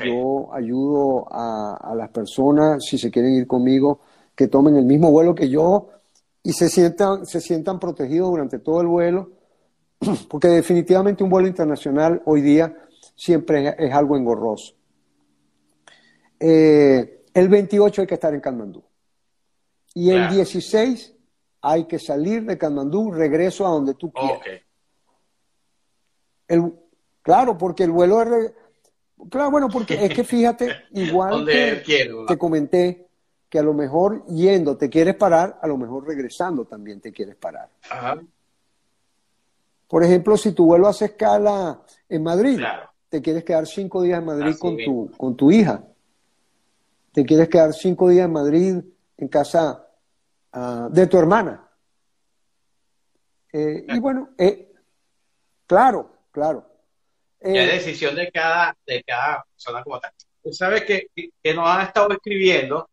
Yo 0.06 0.54
ayudo 0.54 1.28
a, 1.30 1.94
las 1.98 2.10
personas, 2.10 2.82
si 2.86 2.98
se 2.98 3.12
quieren 3.12 3.34
ir 3.34 3.46
conmigo, 3.46 4.00
que 4.34 4.48
tomen 4.48 4.78
el 4.78 4.86
mismo 4.86 5.12
vuelo 5.12 5.36
que 5.36 5.50
yo 5.50 5.90
y 6.42 6.54
se 6.54 6.70
sientan, 6.70 7.26
se 7.26 7.42
sientan 7.42 7.78
protegidos 7.78 8.30
durante 8.30 8.60
todo 8.60 8.80
el 8.80 8.88
vuelo, 8.88 9.32
porque 10.30 10.48
definitivamente 10.48 11.26
un 11.26 11.30
vuelo 11.30 11.50
internacional 11.50 12.22
hoy 12.26 12.42
día 12.42 12.74
siempre 13.16 13.76
es, 13.78 13.94
algo 13.94 14.18
engorroso. 14.18 14.76
Eh, 16.40 17.24
el 17.34 17.50
28 17.50 18.02
hay 18.02 18.08
que 18.08 18.14
estar 18.14 18.34
en 18.34 18.42
Katmandú. 18.42 18.84
Y 19.94 20.12
el 20.12 20.30
16 20.30 21.14
hay 21.62 21.86
que 21.86 21.98
salir 21.98 22.46
de 22.46 22.58
Katmandú, 22.58 23.12
regreso 23.12 23.66
a 23.66 23.70
donde 23.70 23.96
tú 23.96 24.12
quieras. 24.12 24.62
El, 26.48 26.74
claro, 27.22 27.58
porque 27.58 27.84
el 27.84 27.92
vuelo 27.92 28.22
es... 28.22 28.54
Claro, 29.30 29.50
bueno, 29.50 29.70
porque 29.70 30.06
es 30.06 30.14
que 30.14 30.24
fíjate, 30.24 30.70
igual 30.92 31.46
que 31.46 32.12
te 32.28 32.38
comenté, 32.38 33.08
que 33.50 33.60
a 33.60 33.64
lo 33.64 33.74
mejor 33.74 34.26
yendo 34.28 34.76
te 34.78 34.90
quieres 34.90 35.16
parar, 35.16 35.58
a 35.62 35.68
lo 35.68 35.78
mejor 35.78 36.06
regresando 36.06 36.66
también 36.66 37.00
te 37.00 37.12
quieres 37.12 37.36
parar. 37.36 37.70
Por 39.88 40.04
ejemplo, 40.04 40.36
si 40.36 40.52
tu 40.52 40.66
vuelo 40.66 40.88
hace 40.88 41.06
escala 41.06 41.82
en 42.10 42.24
Madrid, 42.24 42.60
te 43.10 43.22
quieres 43.22 43.44
quedar 43.44 43.68
cinco 43.68 44.02
días 44.02 44.20
en 44.20 44.26
Madrid 44.26 44.56
con 44.60 44.78
tu, 44.78 45.12
con 45.18 45.36
tu 45.36 45.52
hija. 45.52 45.84
Te 47.12 47.26
quieres 47.26 47.48
quedar 47.48 47.74
cinco 47.74 48.10
días 48.10 48.26
en 48.26 48.34
Madrid 48.34 48.76
en 49.18 49.28
casa 49.28 49.88
ah, 50.52 50.90
de 50.92 51.08
tu 51.08 51.18
hermana. 51.18 51.70
Eh, 53.54 53.86
y 53.88 54.00
bueno, 54.00 54.30
eh, 54.38 54.74
claro, 55.66 56.12
claro. 56.32 56.70
ya 57.42 57.50
es 57.50 57.70
eh, 57.70 57.74
decisión 57.74 58.16
de 58.16 58.30
cada, 58.30 58.76
de 58.86 59.02
cada 59.04 59.46
persona 59.46 59.82
como 59.84 60.00
tal. 60.00 60.12
Tú 60.44 60.52
sabes 60.52 60.84
que, 60.84 61.08
que 61.16 61.54
nos 61.54 61.68
han 61.68 61.88
estado 61.88 62.12
escribiendo. 62.12 62.90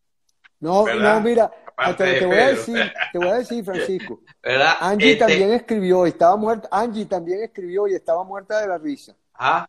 No, 0.61 0.87
no, 0.87 1.21
mira, 1.21 1.50
te, 1.97 2.25
voy 2.25 2.37
a 2.37 2.49
decir, 2.50 2.92
te 3.11 3.19
voy 3.19 3.28
a 3.28 3.35
decir, 3.35 3.64
Francisco. 3.64 4.21
¿verdad? 4.42 4.75
Angie 4.81 5.12
este 5.12 5.25
también 5.25 5.52
escribió 5.52 6.07
y 6.07 6.11
estaba 6.11 6.37
muerta. 6.37 6.69
Angie 6.71 7.07
también 7.07 7.42
escribió 7.42 7.88
y 7.88 7.95
estaba 7.95 8.23
muerta 8.23 8.61
de 8.61 8.69
la 8.69 8.78
risa. 8.78 9.16
Ajá. 9.35 9.69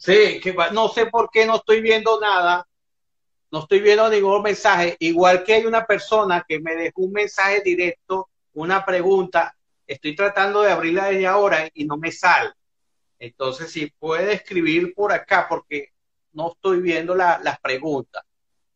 Sí, 0.00 0.40
que 0.40 0.56
no 0.72 0.88
sé 0.88 1.06
por 1.06 1.28
qué 1.30 1.44
no 1.44 1.56
estoy 1.56 1.82
viendo 1.82 2.18
nada, 2.18 2.66
no 3.50 3.58
estoy 3.58 3.80
viendo 3.80 4.08
ningún 4.08 4.40
mensaje, 4.42 4.96
igual 4.98 5.44
que 5.44 5.52
hay 5.52 5.66
una 5.66 5.84
persona 5.84 6.42
que 6.48 6.58
me 6.58 6.74
dejó 6.74 7.02
un 7.02 7.12
mensaje 7.12 7.60
directo 7.60 8.30
una 8.54 8.82
pregunta 8.82 9.54
estoy 9.86 10.14
tratando 10.14 10.62
de 10.62 10.70
abrirla 10.72 11.06
desde 11.06 11.26
ahora 11.26 11.68
y 11.74 11.84
no 11.84 11.98
me 11.98 12.12
sale. 12.12 12.50
Entonces, 13.18 13.70
si 13.70 13.90
puede 13.98 14.32
escribir 14.32 14.94
por 14.94 15.12
acá, 15.12 15.46
porque 15.48 15.88
no 16.32 16.52
estoy 16.52 16.80
viendo 16.80 17.14
las 17.14 17.60
preguntas. 17.60 18.22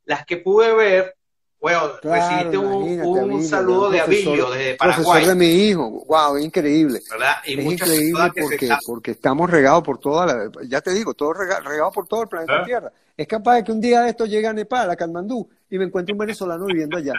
Las 0.04 0.26
que 0.26 0.36
pude 0.36 0.74
ver, 0.74 1.16
bueno, 1.64 1.92
recibiste 2.02 2.59
un, 2.59 3.42
saludo 3.42 3.88
de 3.88 3.99
Avillo 3.99 4.50
desde 4.50 4.75
Paraguay. 4.75 5.02
Profesor 5.02 5.28
de 5.28 5.35
mi 5.35 5.47
hijo, 5.47 6.04
wow, 6.06 6.37
increíble. 6.37 7.00
¿verdad? 7.11 7.37
es 7.42 7.64
increíble 7.64 8.33
porque, 8.38 8.68
porque 8.87 9.11
estamos 9.12 9.50
regados 9.50 9.83
por 9.83 9.97
toda 9.97 10.26
la, 10.26 10.50
ya 10.68 10.83
te 10.83 10.92
digo, 10.92 11.14
todo 11.14 11.33
regado 11.33 11.90
por 11.90 12.06
todo 12.06 12.25
el 12.25 12.28
planeta 12.28 12.61
¿Ah? 12.61 12.64
Tierra. 12.66 12.92
Es 13.16 13.26
capaz 13.26 13.54
de 13.54 13.64
que 13.64 13.73
un 13.73 13.80
día 13.80 14.02
de 14.02 14.11
esto 14.11 14.26
llegue 14.26 14.47
a 14.47 14.52
Nepal, 14.52 14.90
a 14.90 14.94
Katmandú, 14.94 15.49
y 15.71 15.78
me 15.78 15.87
encuentre 15.87 16.12
un 16.12 16.18
venezolano 16.18 16.66
viviendo 16.66 16.99
allá. 16.99 17.14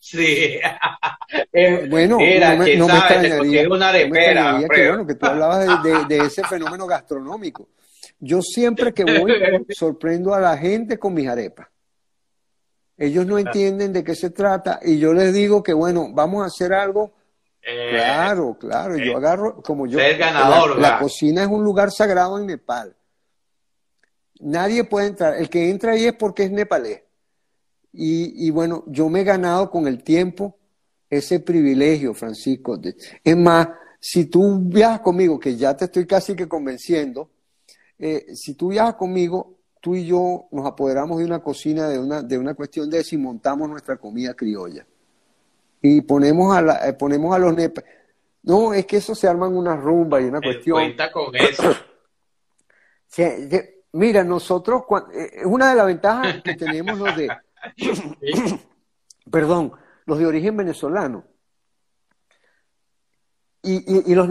Sí. 0.00 0.60
Eh, 1.52 1.88
bueno, 1.88 2.18
no 2.18 2.18
me, 2.18 2.76
no 2.76 2.86
me 2.86 2.98
extrañaría, 2.98 3.68
una 3.68 3.88
arepera, 3.88 4.60
que, 4.72 4.88
bueno, 4.88 5.06
que 5.06 5.14
tú 5.14 5.26
hablabas 5.26 5.82
de, 5.82 6.04
de, 6.04 6.26
ese 6.26 6.44
fenómeno 6.44 6.86
gastronómico. 6.86 7.68
Yo 8.18 8.42
siempre 8.42 8.92
que 8.92 9.04
voy 9.04 9.32
sorprendo 9.70 10.34
a 10.34 10.40
la 10.40 10.56
gente 10.56 10.98
con 10.98 11.14
mis 11.14 11.28
arepas. 11.28 11.68
Ellos 12.96 13.26
no 13.26 13.38
entienden 13.38 13.92
de 13.92 14.04
qué 14.04 14.14
se 14.14 14.30
trata 14.30 14.78
y 14.82 14.98
yo 14.98 15.12
les 15.12 15.34
digo 15.34 15.62
que 15.62 15.72
bueno, 15.72 16.10
vamos 16.12 16.42
a 16.42 16.46
hacer 16.46 16.72
algo. 16.72 17.12
Eh, 17.60 17.90
claro, 17.92 18.56
claro. 18.58 18.96
yo 18.96 19.12
eh, 19.12 19.16
agarro, 19.16 19.62
como 19.62 19.86
yo. 19.86 19.98
ganador, 19.98 20.78
la, 20.78 20.90
la 20.90 20.98
cocina 20.98 21.42
es 21.42 21.48
un 21.48 21.64
lugar 21.64 21.90
sagrado 21.90 22.38
en 22.38 22.46
Nepal. 22.46 22.94
Nadie 24.40 24.84
puede 24.84 25.08
entrar. 25.08 25.34
El 25.36 25.48
que 25.48 25.70
entra 25.70 25.92
ahí 25.92 26.04
es 26.04 26.12
porque 26.12 26.44
es 26.44 26.50
nepalés. 26.50 27.02
Y, 27.96 28.50
bueno, 28.50 28.82
yo 28.88 29.08
me 29.08 29.20
he 29.20 29.24
ganado 29.24 29.70
con 29.70 29.86
el 29.86 30.02
tiempo 30.02 30.58
ese 31.08 31.38
privilegio, 31.38 32.12
Francisco. 32.12 32.80
Es 33.22 33.36
más, 33.36 33.68
si 34.00 34.24
tú 34.24 34.58
viajas 34.64 35.00
conmigo, 35.00 35.38
que 35.38 35.56
ya 35.56 35.76
te 35.76 35.84
estoy 35.84 36.04
casi 36.04 36.34
que 36.34 36.48
convenciendo, 36.48 37.30
eh, 37.98 38.34
si 38.34 38.54
tú 38.54 38.68
viajas 38.68 38.94
conmigo, 38.94 39.58
tú 39.80 39.94
y 39.94 40.06
yo 40.06 40.46
nos 40.50 40.66
apoderamos 40.66 41.18
de 41.18 41.24
una 41.24 41.40
cocina, 41.40 41.88
de 41.88 41.98
una, 41.98 42.22
de 42.22 42.38
una 42.38 42.54
cuestión 42.54 42.88
de 42.88 43.04
si 43.04 43.16
montamos 43.16 43.68
nuestra 43.68 43.96
comida 43.96 44.34
criolla. 44.34 44.86
Y 45.82 46.00
ponemos 46.00 46.56
a, 46.56 46.62
la, 46.62 46.88
eh, 46.88 46.94
ponemos 46.94 47.34
a 47.34 47.38
los 47.38 47.54
nepa. 47.54 47.82
No, 48.42 48.72
es 48.72 48.86
que 48.86 48.96
eso 48.98 49.14
se 49.14 49.28
arman 49.28 49.54
una 49.54 49.76
rumba 49.76 50.20
y 50.20 50.24
una 50.24 50.40
cuestión. 50.40 50.78
Cuenta 50.78 51.12
con 51.12 51.34
eso. 51.36 51.74
mira, 53.92 54.24
nosotros, 54.24 54.82
eh, 55.12 55.30
es 55.34 55.46
una 55.46 55.70
de 55.70 55.76
las 55.76 55.86
ventajas 55.86 56.42
que 56.42 56.54
tenemos 56.56 56.98
los 56.98 57.16
de 57.16 57.28
perdón, 59.30 59.72
los 60.06 60.18
de 60.18 60.26
origen 60.26 60.56
venezolano. 60.56 61.24
Y, 63.62 64.10
y, 64.12 64.14
los, 64.14 64.28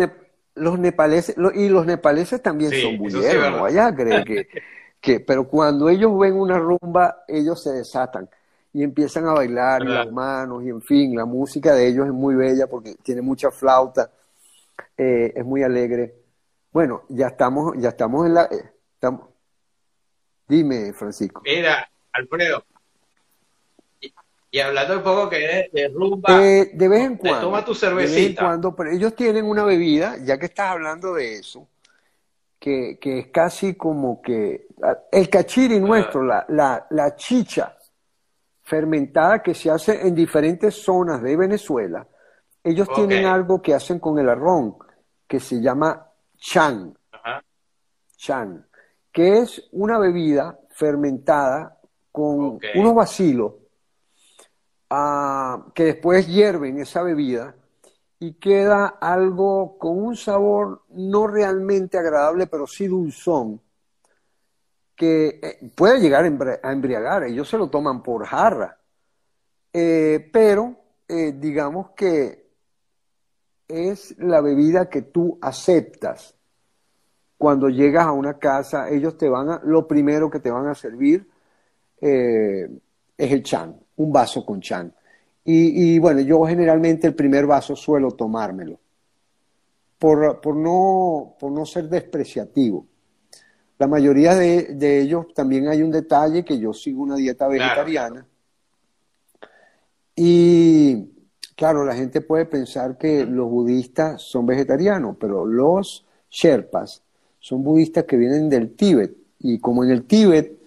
los 0.55 0.79
nepaleses, 0.79 1.35
y 1.55 1.69
los 1.69 1.85
nepaleses 1.85 2.41
también 2.41 2.71
son 2.71 2.97
bulleros, 2.97 3.51
no 3.51 3.63
vayas 3.63 3.91
a 3.91 3.95
creer 3.95 4.23
que, 4.23 4.47
que, 5.01 5.19
pero 5.19 5.47
cuando 5.47 5.89
ellos 5.89 6.17
ven 6.17 6.33
una 6.33 6.59
rumba, 6.59 7.23
ellos 7.27 7.61
se 7.61 7.71
desatan 7.71 8.29
y 8.73 8.83
empiezan 8.83 9.27
a 9.27 9.33
bailar 9.33 9.83
y 9.83 9.87
las 9.87 10.11
manos 10.11 10.63
y 10.63 10.69
en 10.69 10.81
fin, 10.81 11.15
la 11.15 11.25
música 11.25 11.75
de 11.75 11.87
ellos 11.87 12.07
es 12.07 12.13
muy 12.13 12.35
bella 12.35 12.67
porque 12.67 12.95
tiene 13.03 13.21
mucha 13.21 13.51
flauta, 13.51 14.11
eh, 14.97 15.31
es 15.35 15.45
muy 15.45 15.61
alegre. 15.63 16.15
Bueno, 16.71 17.03
ya 17.09 17.27
estamos, 17.27 17.75
ya 17.77 17.89
estamos 17.89 18.25
en 18.25 18.33
la, 18.33 18.45
eh, 18.45 18.71
estamos, 18.95 19.29
dime 20.47 20.91
Francisco. 20.93 21.41
Mira, 21.45 21.87
Alfredo, 22.11 22.65
y 24.53 24.59
hablando 24.59 24.97
un 24.97 25.03
poco 25.03 25.29
que 25.31 25.67
de 25.73 25.87
rumba, 25.87 26.45
eh, 26.45 26.69
de 26.75 26.87
vez 26.87 27.01
en 27.01 27.17
cuando, 27.17 27.41
toma 27.41 27.65
tu 27.65 27.73
cervecita. 27.73 28.13
De 28.13 28.21
vez 28.21 28.29
en 28.29 28.35
cuando, 28.35 28.75
pero 28.75 28.91
ellos 28.91 29.15
tienen 29.15 29.45
una 29.45 29.63
bebida, 29.63 30.17
ya 30.23 30.37
que 30.37 30.45
estás 30.45 30.67
hablando 30.67 31.15
de 31.15 31.39
eso, 31.39 31.67
que, 32.59 32.99
que 33.01 33.17
es 33.17 33.27
casi 33.29 33.73
como 33.73 34.21
que 34.21 34.67
el 35.11 35.27
cachiri 35.27 35.79
nuestro, 35.79 36.23
la, 36.23 36.45
la, 36.49 36.85
la 36.91 37.15
chicha 37.15 37.75
fermentada 38.61 39.41
que 39.41 39.55
se 39.55 39.71
hace 39.71 40.07
en 40.07 40.13
diferentes 40.13 40.75
zonas 40.75 41.23
de 41.23 41.35
Venezuela, 41.35 42.07
ellos 42.63 42.87
tienen 42.93 43.25
algo 43.25 43.59
que 43.59 43.73
hacen 43.73 43.97
con 43.97 44.19
el 44.19 44.29
arrón, 44.29 44.75
que 45.27 45.39
se 45.39 45.59
llama 45.61 46.11
chan. 46.37 46.95
Chan, 48.17 48.67
que 49.11 49.39
es 49.39 49.67
una 49.71 49.97
bebida 49.97 50.59
fermentada 50.69 51.75
con 52.11 52.59
unos 52.75 52.93
vacilos 52.93 53.62
que 55.73 55.85
después 55.85 56.27
hierven 56.27 56.79
esa 56.79 57.03
bebida 57.03 57.55
y 58.19 58.33
queda 58.33 58.87
algo 58.87 59.77
con 59.77 59.97
un 59.97 60.15
sabor 60.15 60.83
no 60.89 61.27
realmente 61.27 61.97
agradable, 61.97 62.47
pero 62.47 62.67
sí 62.67 62.87
dulzón, 62.87 63.61
que 64.95 65.39
eh, 65.41 65.71
puede 65.75 65.99
llegar 65.99 66.23
a 66.63 66.71
embriagar. 66.71 67.23
Ellos 67.23 67.49
se 67.49 67.57
lo 67.57 67.69
toman 67.69 68.03
por 68.03 68.25
jarra, 68.25 68.77
eh, 69.71 70.29
pero 70.31 70.75
eh, 71.07 71.33
digamos 71.37 71.91
que 71.91 72.51
es 73.67 74.17
la 74.19 74.41
bebida 74.41 74.89
que 74.89 75.01
tú 75.01 75.37
aceptas. 75.41 76.35
Cuando 77.37 77.67
llegas 77.67 78.05
a 78.05 78.11
una 78.11 78.37
casa, 78.37 78.89
ellos 78.89 79.17
te 79.17 79.27
van 79.27 79.49
a, 79.49 79.61
lo 79.63 79.87
primero 79.87 80.29
que 80.29 80.39
te 80.39 80.51
van 80.51 80.67
a 80.67 80.75
servir 80.75 81.27
es 81.99 82.69
el 83.17 83.43
chan 83.43 83.82
un 83.97 84.11
vaso 84.11 84.45
con 84.45 84.61
chan. 84.61 84.93
Y, 85.45 85.99
bueno, 85.99 86.21
yo 86.21 86.45
generalmente 86.45 87.05
el 87.05 87.15
primer 87.15 87.45
vaso 87.45 87.75
suelo 87.75 88.11
tomármelo, 88.11 88.79
por, 89.99 90.39
por, 90.39 90.55
no, 90.55 91.35
por 91.37 91.51
no 91.51 91.65
ser 91.65 91.89
despreciativo. 91.89 92.85
La 93.77 93.87
mayoría 93.87 94.35
de, 94.35 95.01
ellos 95.01 95.33
también 95.33 95.67
hay 95.67 95.81
un 95.81 95.91
detalle 95.91 96.45
que 96.45 96.57
yo 96.57 96.71
sigo 96.71 97.03
una 97.03 97.17
dieta 97.17 97.47
vegetariana. 97.49 98.25
Y 100.15 101.09
claro, 101.57 101.83
la 101.83 101.95
gente 101.95 102.21
puede 102.21 102.45
pensar 102.45 102.97
que 102.97 103.25
los 103.25 103.49
budistas 103.49 104.21
son 104.21 104.45
vegetarianos, 104.45 105.17
pero 105.19 105.45
los 105.45 106.05
Sherpas 106.29 107.03
son 107.39 107.63
budistas 107.63 108.05
que 108.05 108.15
vienen 108.15 108.47
del 108.47 108.75
Tíbet. 108.75 109.13
Y 109.39 109.59
como 109.59 109.83
en 109.83 109.89
el 109.89 110.05
Tíbet 110.05 110.57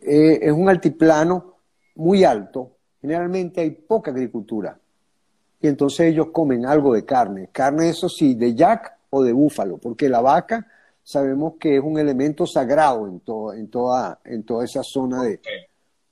eh, 0.00 0.38
es 0.42 0.52
un 0.52 0.68
altiplano 0.68 1.53
muy 1.96 2.24
alto, 2.24 2.76
generalmente 3.00 3.60
hay 3.60 3.70
poca 3.70 4.10
agricultura. 4.10 4.78
Y 5.60 5.68
entonces 5.68 6.12
ellos 6.12 6.28
comen 6.32 6.66
algo 6.66 6.94
de 6.94 7.04
carne. 7.04 7.48
Carne, 7.52 7.88
eso 7.88 8.08
sí, 8.08 8.34
de 8.34 8.54
yak 8.54 8.98
o 9.10 9.22
de 9.22 9.32
búfalo, 9.32 9.78
porque 9.78 10.08
la 10.08 10.20
vaca 10.20 10.66
sabemos 11.02 11.54
que 11.60 11.76
es 11.76 11.82
un 11.82 11.98
elemento 11.98 12.46
sagrado 12.46 13.06
en, 13.06 13.22
en, 13.58 13.68
toda, 13.68 14.20
en 14.24 14.42
toda 14.42 14.64
esa 14.64 14.82
zona 14.82 15.22
de, 15.22 15.40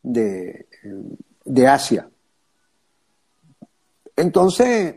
de, 0.03 0.67
de 1.45 1.67
Asia. 1.67 2.09
Entonces. 4.17 4.97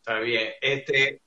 Está 0.00 0.20
bien. 0.20 0.48
Este, 0.60 1.20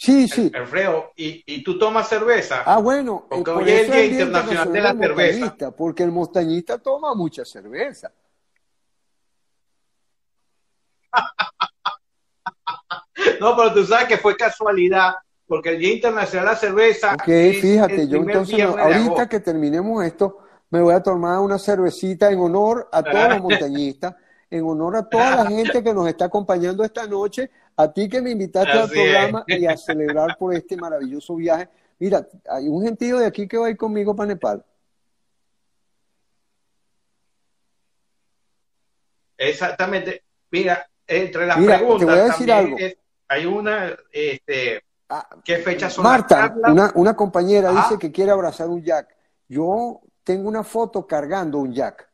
Sí, 0.00 0.26
sí. 0.28 0.50
Alfredo, 0.54 1.12
¿y, 1.14 1.42
¿y 1.44 1.62
tú 1.62 1.78
tomas 1.78 2.08
cerveza? 2.08 2.62
Ah, 2.64 2.78
bueno. 2.78 3.26
Porque 3.28 3.50
hoy 3.50 3.70
es 3.70 3.90
el 3.90 4.10
Día 4.10 4.22
Internacional 4.22 4.72
de 4.72 4.80
la 4.80 4.94
Cerveza. 4.94 5.76
Porque 5.76 6.02
el 6.04 6.10
montañista 6.10 6.78
toma 6.78 7.14
mucha 7.14 7.44
cerveza. 7.44 8.10
no, 13.40 13.54
pero 13.54 13.74
tú 13.74 13.84
sabes 13.84 14.08
que 14.08 14.16
fue 14.16 14.38
casualidad, 14.38 15.16
porque 15.46 15.74
el 15.74 15.78
Día 15.78 15.92
Internacional 15.92 16.46
de 16.46 16.52
la 16.52 16.56
Cerveza. 16.56 17.12
Ok, 17.12 17.60
fíjate, 17.60 18.08
yo 18.08 18.20
entonces, 18.20 18.58
ahorita 18.58 19.28
que 19.28 19.40
terminemos 19.40 20.02
esto, 20.02 20.38
me 20.70 20.80
voy 20.80 20.94
a 20.94 21.02
tomar 21.02 21.40
una 21.40 21.58
cervecita 21.58 22.30
en 22.30 22.40
honor 22.40 22.88
a 22.90 23.02
todos 23.02 23.28
los 23.28 23.42
montañistas, 23.42 24.14
en 24.48 24.64
honor 24.64 24.96
a 24.96 25.06
toda 25.06 25.44
la 25.44 25.44
gente 25.44 25.84
que 25.84 25.92
nos 25.92 26.08
está 26.08 26.24
acompañando 26.24 26.84
esta 26.84 27.06
noche 27.06 27.50
a 27.76 27.92
ti 27.92 28.08
que 28.08 28.20
me 28.20 28.30
invitaste 28.30 28.72
al 28.72 28.88
programa 28.88 29.44
y 29.46 29.66
a 29.66 29.76
celebrar 29.76 30.36
por 30.38 30.54
este 30.54 30.76
maravilloso 30.76 31.36
viaje. 31.36 31.68
Mira, 31.98 32.26
hay 32.48 32.68
un 32.68 32.82
gentío 32.82 33.18
de 33.18 33.26
aquí 33.26 33.46
que 33.46 33.58
va 33.58 33.66
a 33.66 33.70
ir 33.70 33.76
conmigo 33.76 34.14
para 34.14 34.28
Nepal. 34.28 34.64
Exactamente. 39.36 40.22
Mira, 40.50 40.88
entre 41.06 41.46
las 41.46 41.56
preguntas 41.56 41.98
te 41.98 42.04
voy 42.04 42.18
a 42.18 42.24
decir 42.24 42.52
algo. 42.52 42.76
hay 43.28 43.46
una, 43.46 43.96
este, 44.12 44.82
ah, 45.08 45.28
¿qué 45.44 45.56
fecha 45.58 45.88
son? 45.88 46.04
Marta, 46.04 46.54
una, 46.68 46.92
una, 46.94 47.16
compañera 47.16 47.70
dice 47.72 47.98
que 47.98 48.12
quiere 48.12 48.30
abrazar 48.30 48.68
un 48.68 48.82
jack. 48.82 49.16
Yo 49.48 50.00
tengo 50.24 50.48
una 50.48 50.62
foto 50.62 51.06
cargando 51.06 51.58
un 51.58 51.72
jack. 51.72 52.08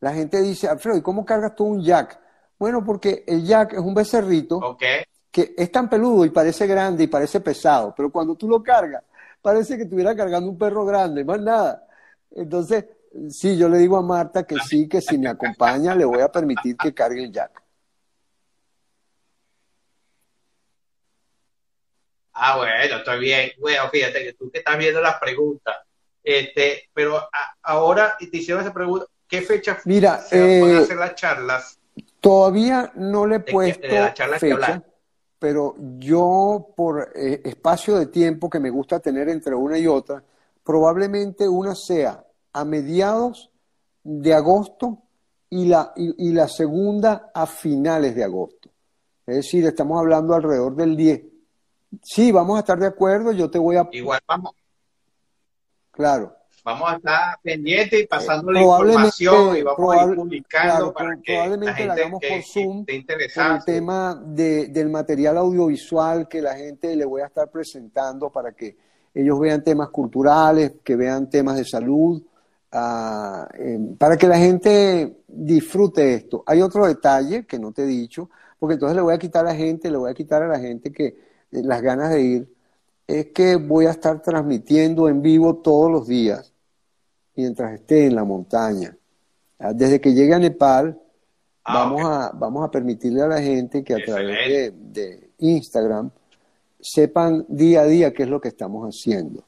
La 0.00 0.12
gente 0.12 0.40
dice, 0.42 0.68
Alfredo, 0.68 0.98
¿y 0.98 1.02
cómo 1.02 1.24
cargas 1.24 1.54
tú 1.54 1.64
un 1.64 1.82
jack? 1.82 2.20
Bueno, 2.58 2.84
porque 2.84 3.24
el 3.26 3.44
jack 3.44 3.74
es 3.74 3.80
un 3.80 3.94
becerrito 3.94 4.76
que 5.30 5.54
es 5.56 5.72
tan 5.72 5.88
peludo 5.90 6.24
y 6.24 6.30
parece 6.30 6.66
grande 6.66 7.04
y 7.04 7.08
parece 7.08 7.40
pesado, 7.40 7.92
pero 7.96 8.10
cuando 8.10 8.36
tú 8.36 8.48
lo 8.48 8.62
cargas, 8.62 9.02
parece 9.42 9.76
que 9.76 9.82
estuviera 9.82 10.14
cargando 10.14 10.48
un 10.48 10.56
perro 10.56 10.84
grande, 10.84 11.24
más 11.24 11.40
nada. 11.40 11.86
Entonces, 12.30 12.84
sí, 13.30 13.56
yo 13.56 13.68
le 13.68 13.78
digo 13.78 13.96
a 13.96 14.02
Marta 14.02 14.44
que 14.44 14.56
sí, 14.60 14.88
que 14.88 15.00
si 15.00 15.18
me 15.18 15.28
acompaña 15.28 15.94
le 15.94 16.04
voy 16.04 16.20
a 16.20 16.30
permitir 16.30 16.76
que 16.76 16.94
cargue 16.94 17.24
el 17.24 17.32
jack. 17.32 17.62
Ah, 22.32 22.56
bueno, 22.56 22.96
está 22.96 23.14
bien. 23.14 23.52
Bueno, 23.60 23.88
fíjate 23.90 24.24
que 24.24 24.32
tú 24.34 24.50
que 24.50 24.58
estás 24.58 24.76
viendo 24.76 25.00
las 25.00 25.18
preguntas. 25.18 25.76
Este, 26.22 26.88
pero 26.92 27.28
ahora 27.62 28.16
te 28.18 28.36
hicieron 28.36 28.62
esa 28.62 28.72
pregunta, 28.72 29.06
¿qué 29.28 29.42
fecha 29.42 29.78
Mira, 29.84 30.18
se 30.18 30.40
van 30.40 30.70
a 30.70 30.78
eh, 30.78 30.82
hacer 30.82 30.96
las 30.96 31.14
charlas? 31.14 31.78
Todavía 32.20 32.92
no 32.96 33.26
le 33.26 33.36
he 33.36 33.40
puesto 33.40 33.86
de 33.86 34.00
la 34.00 34.14
charla 34.14 34.38
que 34.38 34.54
fecha, 34.54 34.82
pero 35.38 35.74
yo 35.98 36.68
por 36.76 37.12
eh, 37.14 37.42
espacio 37.44 37.96
de 37.96 38.06
tiempo 38.06 38.48
que 38.48 38.60
me 38.60 38.70
gusta 38.70 39.00
tener 39.00 39.28
entre 39.28 39.54
una 39.54 39.78
y 39.78 39.86
otra, 39.86 40.22
probablemente 40.64 41.48
una 41.48 41.74
sea 41.74 42.24
a 42.52 42.64
mediados 42.64 43.50
de 44.02 44.34
agosto 44.34 44.98
y 45.50 45.66
la, 45.66 45.92
y, 45.96 46.28
y 46.28 46.32
la 46.32 46.48
segunda 46.48 47.30
a 47.34 47.46
finales 47.46 48.14
de 48.14 48.24
agosto. 48.24 48.70
Es 49.26 49.36
decir, 49.36 49.64
estamos 49.66 49.98
hablando 49.98 50.34
alrededor 50.34 50.74
del 50.76 50.96
10. 50.96 51.22
Sí, 52.02 52.32
vamos 52.32 52.56
a 52.56 52.60
estar 52.60 52.78
de 52.78 52.86
acuerdo, 52.86 53.32
yo 53.32 53.50
te 53.50 53.58
voy 53.58 53.76
a... 53.76 53.88
Igual 53.92 54.20
vamos, 54.26 54.54
Claro. 55.94 56.33
Vamos 56.64 56.90
a 56.90 56.96
estar 56.96 57.38
pendientes 57.42 58.02
y 58.02 58.06
pasando 58.06 58.50
la 58.50 58.62
información 58.62 59.56
y 59.56 59.62
vamos 59.62 59.94
a 59.94 60.06
ir 60.06 60.14
publicando 60.16 60.92
claro, 60.92 60.94
para 60.94 61.16
que 61.20 61.32
la 61.32 61.38
probablemente 61.44 61.66
la 61.66 61.74
gente 61.94 62.00
hagamos 62.02 62.20
que, 62.20 62.28
por 62.28 62.42
Zoom, 62.42 62.84
por 62.86 63.56
el 63.56 63.64
tema 63.64 64.22
de- 64.26 64.68
del 64.68 64.88
material 64.88 65.36
audiovisual 65.38 66.26
que 66.26 66.40
la 66.40 66.54
gente 66.56 66.96
le 66.96 67.04
voy 67.04 67.20
a 67.20 67.26
estar 67.26 67.50
presentando 67.50 68.30
para 68.30 68.52
que 68.52 68.76
ellos 69.14 69.38
vean 69.38 69.62
temas 69.62 69.90
culturales, 69.90 70.72
que 70.82 70.96
vean 70.96 71.28
temas 71.30 71.56
de 71.56 71.64
salud, 71.64 72.22
ah, 72.72 73.46
eh, 73.58 73.78
para 73.98 74.16
que 74.16 74.26
la 74.26 74.38
gente 74.38 75.18
disfrute 75.28 76.14
esto. 76.14 76.42
Hay 76.46 76.62
otro 76.62 76.86
detalle 76.86 77.44
que 77.46 77.58
no 77.58 77.72
te 77.72 77.82
he 77.82 77.86
dicho, 77.86 78.30
porque 78.58 78.74
entonces 78.74 78.96
le 78.96 79.02
voy 79.02 79.14
a 79.14 79.18
quitar 79.18 79.44
a 79.46 79.50
la 79.50 79.54
gente, 79.54 79.90
le 79.90 79.98
voy 79.98 80.10
a 80.10 80.14
quitar 80.14 80.42
a 80.42 80.48
la 80.48 80.58
gente 80.58 80.90
que 80.90 81.06
eh, 81.06 81.16
las 81.62 81.82
ganas 81.82 82.10
de 82.10 82.22
ir, 82.22 82.54
es 83.06 83.26
que 83.26 83.56
voy 83.56 83.84
a 83.84 83.90
estar 83.90 84.22
transmitiendo 84.22 85.10
en 85.10 85.20
vivo 85.20 85.56
todos 85.56 85.90
los 85.90 86.08
días 86.08 86.53
mientras 87.36 87.74
esté 87.74 88.06
en 88.06 88.14
la 88.14 88.24
montaña. 88.24 88.96
Ah, 89.58 89.72
Desde 89.72 90.00
que 90.00 90.12
llegue 90.12 90.34
a 90.34 90.38
Nepal, 90.38 91.00
Ah, 91.64 91.84
vamos, 91.84 92.04
a, 92.04 92.30
vamos 92.34 92.62
a 92.62 92.70
permitirle 92.70 93.22
a 93.22 93.26
la 93.26 93.40
gente 93.40 93.82
que 93.82 93.94
a 93.94 94.04
través 94.04 94.72
de, 94.92 95.30
Instagram 95.38 96.10
sepan 96.78 97.44
día 97.48 97.80
a 97.80 97.86
día 97.86 98.12
qué 98.12 98.24
es 98.24 98.28
lo 98.28 98.40
que 98.40 98.48
estamos 98.48 98.86
haciendo. 98.86 99.42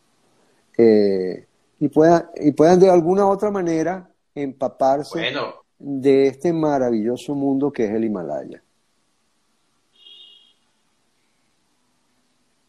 Eh, 0.78 1.46
y, 1.78 1.88
puedan, 1.88 2.26
y 2.36 2.52
puedan 2.52 2.80
de 2.80 2.90
alguna 2.90 3.26
otra 3.26 3.50
manera 3.50 4.08
empaparse 4.34 5.18
Bueno, 5.18 5.54
de 5.78 6.28
este 6.28 6.54
maravilloso 6.54 7.34
mundo 7.34 7.70
que 7.70 7.84
es 7.84 7.90
el 7.90 8.04
Himalaya. 8.04 8.62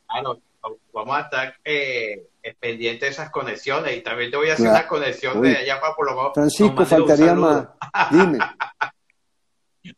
claro, 0.08 0.41
vamos 0.93 1.15
a 1.15 1.21
estar 1.21 1.53
eh, 1.63 2.27
pendientes 2.55 3.01
de 3.01 3.07
esas 3.10 3.29
conexiones 3.31 3.97
y 3.97 4.01
también 4.01 4.31
te 4.31 4.38
voy 4.38 4.49
a 4.49 4.53
hacer 4.53 4.65
Claro. 4.67 4.79
una 4.79 4.88
conexión 4.88 5.39
Uy. 5.39 5.49
de 5.49 5.57
allá 5.57 5.79
para 5.81 5.93
por 5.95 6.05
lo 6.05 6.15
menos. 6.15 6.31
Francisco, 6.33 6.86
faltaría 6.86 7.33
más. 7.33 7.67
Dime. 8.12 8.39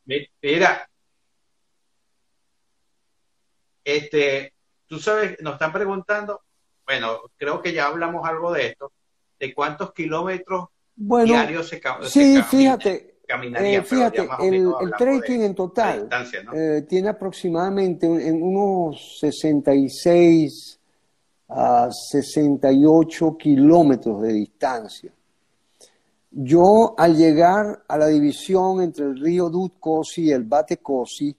Mi- 0.05 0.27
Mira, 0.41 0.89
este, 3.83 4.53
tú 4.87 4.99
sabes, 4.99 5.37
nos 5.41 5.53
están 5.53 5.71
preguntando, 5.73 6.41
bueno, 6.85 7.19
creo 7.37 7.61
que 7.61 7.73
ya 7.73 7.87
hablamos 7.87 8.27
algo 8.27 8.51
de 8.51 8.67
esto, 8.67 8.91
de 9.39 9.53
cuántos 9.53 9.93
kilómetros 9.93 10.67
Bueno, 10.95 11.25
diarios 11.25 11.67
se, 11.67 11.77
se 11.77 12.09
sí, 12.09 12.19
camina- 12.35 12.43
fíjate, 12.43 13.15
caminaría, 13.27 13.79
eh, 13.79 13.83
fíjate, 13.83 14.27
el, 14.41 14.55
el 14.81 14.91
trekking 14.97 15.41
en 15.43 15.55
total 15.55 16.09
eh, 16.53 16.83
tiene 16.87 17.09
aproximadamente 17.09 18.05
en 18.05 18.41
unos 18.41 19.19
66 19.19 20.78
a 21.49 21.89
68 21.91 23.37
kilómetros 23.37 24.21
de 24.21 24.33
distancia. 24.33 25.11
Yo, 26.31 26.93
al 26.97 27.17
llegar 27.17 27.83
a 27.87 27.97
la 27.97 28.07
división 28.07 28.81
entre 28.81 29.05
el 29.05 29.19
río 29.19 29.49
Dutkosi 29.49 30.25
y 30.25 30.31
el 30.31 30.43
Bate 30.43 30.77
Kosi, 30.77 31.35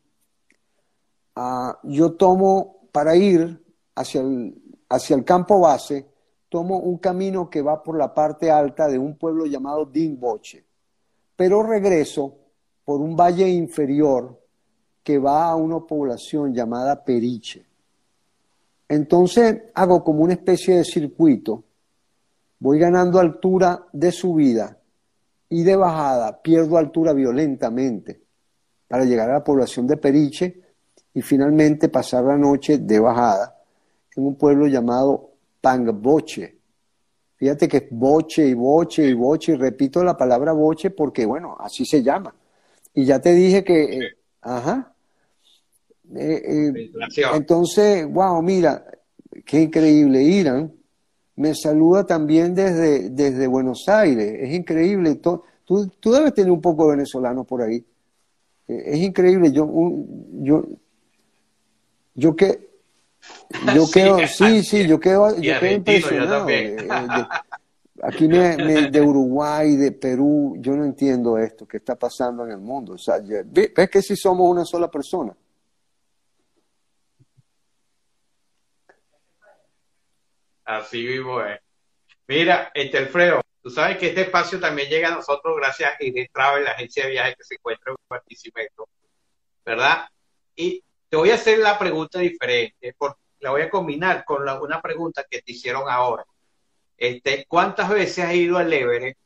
ah, 1.37 1.79
yo 1.85 2.13
tomo 2.15 2.89
para 2.91 3.15
ir 3.15 3.65
hacia 3.95 4.21
el, 4.21 4.61
hacia 4.89 5.15
el 5.15 5.25
campo 5.25 5.61
base, 5.61 6.07
tomo 6.49 6.79
un 6.79 6.99
camino 6.99 7.49
que 7.49 7.63
va 7.63 7.81
por 7.81 7.97
la 7.97 8.13
parte 8.13 8.51
alta 8.51 8.89
de 8.89 8.99
un 8.99 9.17
pueblo 9.17 9.47
llamado 9.47 9.87
Dinboche, 9.87 10.65
pero 11.37 11.63
regreso 11.63 12.37
por 12.85 13.01
un 13.01 13.15
valle 13.15 13.49
inferior 13.49 14.41
que 15.05 15.19
va 15.19 15.51
a 15.51 15.55
una 15.55 15.79
población 15.79 16.53
llamada 16.53 17.05
Periche. 17.05 17.70
Entonces 18.91 19.57
hago 19.73 20.03
como 20.03 20.25
una 20.25 20.33
especie 20.33 20.79
de 20.79 20.85
circuito, 20.85 21.63
voy 22.59 22.81
ganando 22.81 23.21
altura 23.21 23.87
de 23.93 24.11
subida 24.11 24.77
y 25.49 25.63
de 25.63 25.77
bajada, 25.77 26.43
pierdo 26.43 26.77
altura 26.77 27.13
violentamente 27.13 28.21
para 28.89 29.05
llegar 29.05 29.31
a 29.31 29.35
la 29.35 29.45
población 29.45 29.87
de 29.87 29.97
Periche 29.97 30.61
y 31.15 31.23
finalmente 31.23 31.89
pasar 31.89 32.25
la 32.25 32.37
noche 32.37 32.79
de 32.79 32.99
bajada 32.99 33.57
en 34.17 34.27
un 34.27 34.35
pueblo 34.35 34.67
llamado 34.67 35.35
Pangboche. 35.61 36.57
Fíjate 37.37 37.69
que 37.69 37.77
es 37.77 37.85
boche 37.93 38.45
y 38.45 38.55
boche 38.55 39.07
y 39.07 39.15
boche, 39.15 39.53
y 39.53 39.55
repito 39.55 40.03
la 40.03 40.17
palabra 40.17 40.51
boche 40.51 40.91
porque, 40.91 41.25
bueno, 41.25 41.57
así 41.61 41.87
se 41.87 42.03
llama. 42.03 42.35
Y 42.93 43.05
ya 43.05 43.21
te 43.21 43.35
dije 43.35 43.63
que, 43.63 43.85
eh, 43.85 44.17
ajá. 44.41 44.93
Eh, 46.17 46.43
eh, 46.45 46.91
entonces, 47.37 48.07
wow, 48.11 48.43
mira, 48.43 48.85
qué 49.45 49.61
increíble. 49.63 50.23
Irán 50.23 50.73
me 51.37 51.55
saluda 51.55 52.05
también 52.05 52.55
desde, 52.55 53.11
desde 53.11 53.47
Buenos 53.47 53.89
Aires. 53.89 54.37
Es 54.41 54.55
increíble. 54.55 55.15
Tú, 55.17 55.43
tú 56.01 56.13
debes 56.13 56.35
tener 56.35 56.51
un 56.51 56.61
poco 56.61 56.85
de 56.87 56.97
venezolanos 56.97 57.47
por 57.47 57.63
ahí. 57.63 57.85
Eh, 58.69 58.83
Es 58.87 58.99
increíble. 59.01 59.53
Yo, 59.53 59.65
un- 59.65 60.43
yo, 60.45 60.65
yo 62.15 62.35
que, 62.37 62.69
yo 63.75 63.85
Sí, 63.87 63.93
quedo, 63.93 64.19
sí, 64.27 64.63
sí, 64.65 64.87
yo 64.87 64.99
quedo, 65.01 65.37
yo 65.41 65.59
quedo 65.61 65.71
yo 65.71 65.77
impresionado. 65.77 66.39
también. 66.39 66.77
de- 66.77 66.85
de- 66.85 67.27
aquí 68.03 68.29
me, 68.29 68.57
me- 68.59 68.91
de 68.91 69.01
Uruguay, 69.01 69.77
de 69.77 69.93
Perú, 69.93 70.57
yo 70.59 70.77
no 70.77 70.85
entiendo 70.85 71.39
esto 71.39 71.67
que 71.67 71.77
está 71.79 71.95
pasando 71.97 72.45
en 72.45 72.53
el 72.53 72.59
mundo. 72.59 72.95
O 72.95 72.99
sea, 72.99 73.17
ves 73.19 73.73
que 73.91 74.03
si 74.03 74.17
somos 74.17 74.51
una 74.51 74.65
sola 74.65 74.91
persona. 74.91 75.35
Así 80.79 81.05
vivo 81.05 81.43
es. 81.45 81.59
Mira, 82.29 82.71
este 82.75 82.99
Alfredo, 82.99 83.41
tú 83.61 83.71
sabes 83.71 83.99
que 83.99 84.09
este 84.09 84.21
espacio 84.21 84.61
también 84.61 84.89
llega 84.89 85.09
a 85.09 85.17
nosotros 85.17 85.57
gracias 85.57 85.93
a 85.93 85.97
Ide 86.05 86.31
Travel, 86.33 86.63
la 86.63 86.71
agencia 86.71 87.05
de 87.05 87.11
viajes 87.11 87.35
que 87.37 87.43
se 87.45 87.55
encuentra 87.57 87.91
en 87.91 87.97
Barquisimeto, 88.09 88.89
¿verdad? 89.67 90.09
Y 90.55 90.85
te 91.09 91.17
voy 91.17 91.31
a 91.31 91.35
hacer 91.35 91.59
la 91.59 91.77
pregunta 91.77 92.21
diferente, 92.21 92.95
porque 92.97 93.19
la 93.41 93.51
voy 93.51 93.63
a 93.63 93.71
combinar 93.71 94.25
con 94.25 94.45
la- 94.45 94.61
una 94.63 94.81
pregunta 94.81 95.25
que 95.29 95.43
te 95.43 95.51
hicieron 95.53 95.89
ahora. 95.89 96.25
Este, 96.97 97.47
¿Cuántas 97.49 97.89
veces 97.89 98.25
has 98.25 98.35
ido 98.35 98.57
al 98.59 98.73
Everest, 98.73 99.19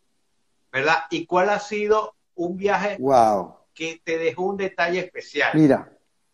verdad? 0.72 1.04
¿Y 1.10 1.26
cuál 1.26 1.50
ha 1.50 1.58
sido 1.58 2.14
un 2.36 2.56
viaje 2.56 2.96
Wow. 2.98 3.56
que 3.74 4.00
te 4.02 4.16
dejó 4.16 4.44
un 4.44 4.56
detalle 4.56 5.00
especial 5.00 5.50
Mira, 5.52 5.92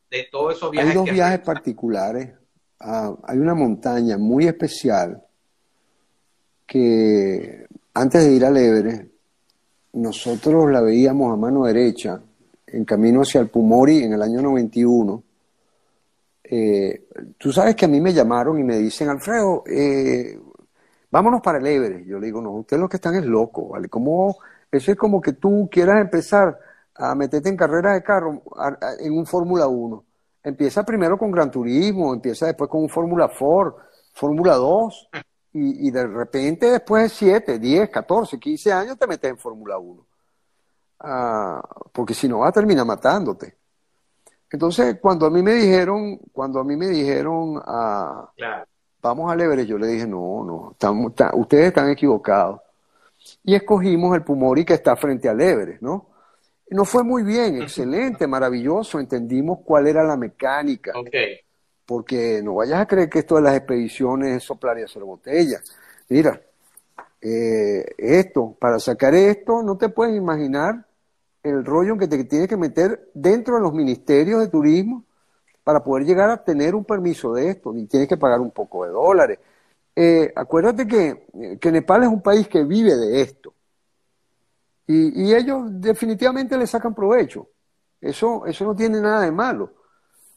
de 0.08 0.28
todos 0.30 0.54
esos 0.56 0.70
viajes 0.70 0.90
hay 0.90 0.94
dos 0.94 1.04
que 1.06 1.12
viajes 1.12 1.40
particulares. 1.40 2.34
Ah, 2.80 3.14
hay 3.24 3.38
una 3.38 3.54
montaña 3.54 4.16
muy 4.16 4.46
especial 4.46 5.22
que 6.66 7.66
antes 7.92 8.24
de 8.24 8.32
ir 8.32 8.44
al 8.44 8.56
Everest, 8.56 9.04
nosotros 9.92 10.70
la 10.70 10.80
veíamos 10.80 11.32
a 11.32 11.36
mano 11.36 11.64
derecha 11.64 12.20
en 12.66 12.84
camino 12.86 13.20
hacia 13.20 13.42
el 13.42 13.48
Pumori 13.48 14.04
en 14.04 14.14
el 14.14 14.22
año 14.22 14.40
91. 14.40 15.22
Eh, 16.44 17.08
tú 17.36 17.52
sabes 17.52 17.76
que 17.76 17.84
a 17.84 17.88
mí 17.88 18.00
me 18.00 18.14
llamaron 18.14 18.58
y 18.58 18.64
me 18.64 18.78
dicen, 18.78 19.10
Alfredo, 19.10 19.62
eh, 19.66 20.38
vámonos 21.10 21.42
para 21.42 21.58
el 21.58 21.66
Everest. 21.66 22.06
Yo 22.06 22.18
le 22.18 22.26
digo, 22.26 22.40
no, 22.40 22.52
ustedes 22.52 22.80
lo 22.80 22.88
que 22.88 22.96
están 22.96 23.14
es 23.16 23.26
loco, 23.26 23.68
¿vale? 23.68 23.88
¿Cómo? 23.88 24.38
Eso 24.70 24.92
es 24.92 24.96
como 24.96 25.20
que 25.20 25.34
tú 25.34 25.68
quieras 25.70 26.00
empezar 26.00 26.58
a 26.94 27.14
meterte 27.14 27.50
en 27.50 27.56
carreras 27.56 27.94
de 27.94 28.02
carro 28.02 28.42
en 29.00 29.12
un 29.12 29.26
Fórmula 29.26 29.66
1. 29.66 30.04
Empieza 30.42 30.84
primero 30.84 31.18
con 31.18 31.30
Gran 31.30 31.50
Turismo, 31.50 32.14
empieza 32.14 32.46
después 32.46 32.70
con 32.70 32.82
un 32.82 32.88
Fórmula 32.88 33.28
Ford, 33.28 33.74
Fórmula 34.14 34.54
2, 34.54 35.08
y, 35.52 35.88
y 35.88 35.90
de 35.90 36.06
repente 36.06 36.70
después 36.70 37.02
de 37.04 37.08
7, 37.10 37.58
10, 37.58 37.90
14, 37.90 38.38
15 38.38 38.72
años 38.72 38.98
te 38.98 39.06
metes 39.06 39.30
en 39.30 39.38
Fórmula 39.38 39.78
1. 39.78 40.06
Ah, 41.00 41.62
porque 41.92 42.14
si 42.14 42.28
no 42.28 42.38
vas 42.40 42.50
a 42.50 42.52
terminar 42.52 42.84
matándote. 42.86 43.56
Entonces, 44.50 44.98
cuando 45.00 45.26
a 45.26 45.30
mí 45.30 45.42
me 45.42 45.52
dijeron, 45.54 46.18
cuando 46.32 46.60
a 46.60 46.64
mí 46.64 46.76
me 46.76 46.88
dijeron, 46.88 47.60
ah, 47.64 48.28
Claro. 48.36 48.66
vamos 49.00 49.30
al 49.32 49.40
Everest, 49.40 49.68
yo 49.68 49.78
le 49.78 49.86
dije, 49.86 50.06
no, 50.06 50.44
no, 50.44 50.70
estamos- 50.72 51.12
ustedes 51.34 51.66
están 51.68 51.88
equivocados. 51.90 52.60
y 53.44 53.54
escogimos 53.54 54.14
el 54.16 54.24
Pumori 54.24 54.64
que 54.64 54.72
está 54.74 54.96
frente 54.96 55.28
al 55.28 55.40
Everest, 55.40 55.82
¿no? 55.82 56.06
No 56.70 56.84
fue 56.84 57.02
muy 57.02 57.24
bien, 57.24 57.60
excelente, 57.60 58.26
maravilloso, 58.26 59.00
entendimos 59.00 59.58
cuál 59.64 59.88
era 59.88 60.04
la 60.04 60.16
mecánica. 60.16 60.92
Porque 61.84 62.40
no 62.42 62.54
vayas 62.54 62.80
a 62.80 62.86
creer 62.86 63.10
que 63.10 63.18
esto 63.18 63.34
de 63.36 63.42
las 63.42 63.56
expediciones 63.56 64.36
es 64.36 64.44
soplar 64.44 64.78
y 64.78 64.82
hacer 64.82 65.02
botella. 65.02 65.60
Mira, 66.08 66.40
eh, 67.20 67.84
esto, 67.98 68.56
para 68.58 68.78
sacar 68.78 69.14
esto, 69.14 69.62
no 69.62 69.76
te 69.76 69.88
puedes 69.88 70.16
imaginar 70.16 70.86
el 71.42 71.64
rollo 71.64 71.98
que 71.98 72.06
te 72.06 72.22
tienes 72.24 72.48
que 72.48 72.56
meter 72.56 73.10
dentro 73.14 73.56
de 73.56 73.62
los 73.62 73.72
ministerios 73.72 74.40
de 74.40 74.48
turismo 74.48 75.04
para 75.64 75.82
poder 75.82 76.06
llegar 76.06 76.30
a 76.30 76.44
tener 76.44 76.74
un 76.74 76.84
permiso 76.84 77.32
de 77.32 77.50
esto, 77.50 77.74
y 77.76 77.86
tienes 77.86 78.08
que 78.08 78.16
pagar 78.16 78.40
un 78.40 78.50
poco 78.52 78.84
de 78.84 78.92
dólares. 78.92 79.38
Eh, 79.96 80.32
acuérdate 80.36 80.86
que, 80.86 81.26
que 81.60 81.72
Nepal 81.72 82.04
es 82.04 82.08
un 82.08 82.22
país 82.22 82.46
que 82.46 82.62
vive 82.62 82.94
de 82.96 83.20
esto. 83.22 83.52
Y, 84.92 85.32
ellos 85.34 85.66
definitivamente 85.80 86.58
le 86.58 86.66
sacan 86.66 86.94
provecho. 86.94 87.48
Eso, 88.00 88.44
eso 88.46 88.64
no 88.64 88.74
tiene 88.74 89.00
nada 89.00 89.20
de 89.20 89.30
malo, 89.30 89.72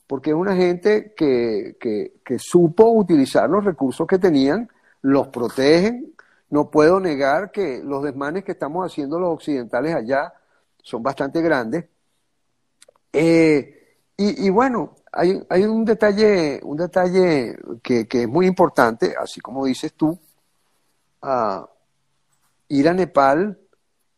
porque 0.05 0.29
es 0.29 0.35
una 0.35 0.55
gente 0.55 1.13
que, 1.15 1.77
que, 1.79 2.37
supo 2.37 2.91
utilizar 2.91 3.49
los 3.49 3.65
recursos 3.65 4.05
que 4.05 4.19
tenían, 4.19 4.69
los 5.01 5.29
protegen. 5.29 6.13
No 6.51 6.69
puedo 6.69 6.99
negar 6.99 7.51
que 7.51 7.81
los 7.83 8.03
desmanes 8.03 8.43
que 8.43 8.51
estamos 8.51 8.85
haciendo 8.85 9.19
los 9.19 9.33
occidentales 9.33 9.95
allá 9.95 10.31
son 10.83 11.01
bastante 11.01 11.41
grandes. 11.41 11.85
Eh, 13.11 13.97
y, 14.17 14.49
bueno, 14.51 14.95
hay, 15.11 15.43
hay, 15.49 15.63
un 15.63 15.83
detalle, 15.83 16.59
un 16.63 16.77
detalle 16.77 17.57
que, 17.81 18.07
es 18.07 18.27
muy 18.27 18.45
importante, 18.45 19.15
así 19.19 19.41
como 19.41 19.65
dices 19.65 19.93
tú, 19.93 20.19
ir 22.67 22.89
a 22.89 22.93
Nepal 22.93 23.57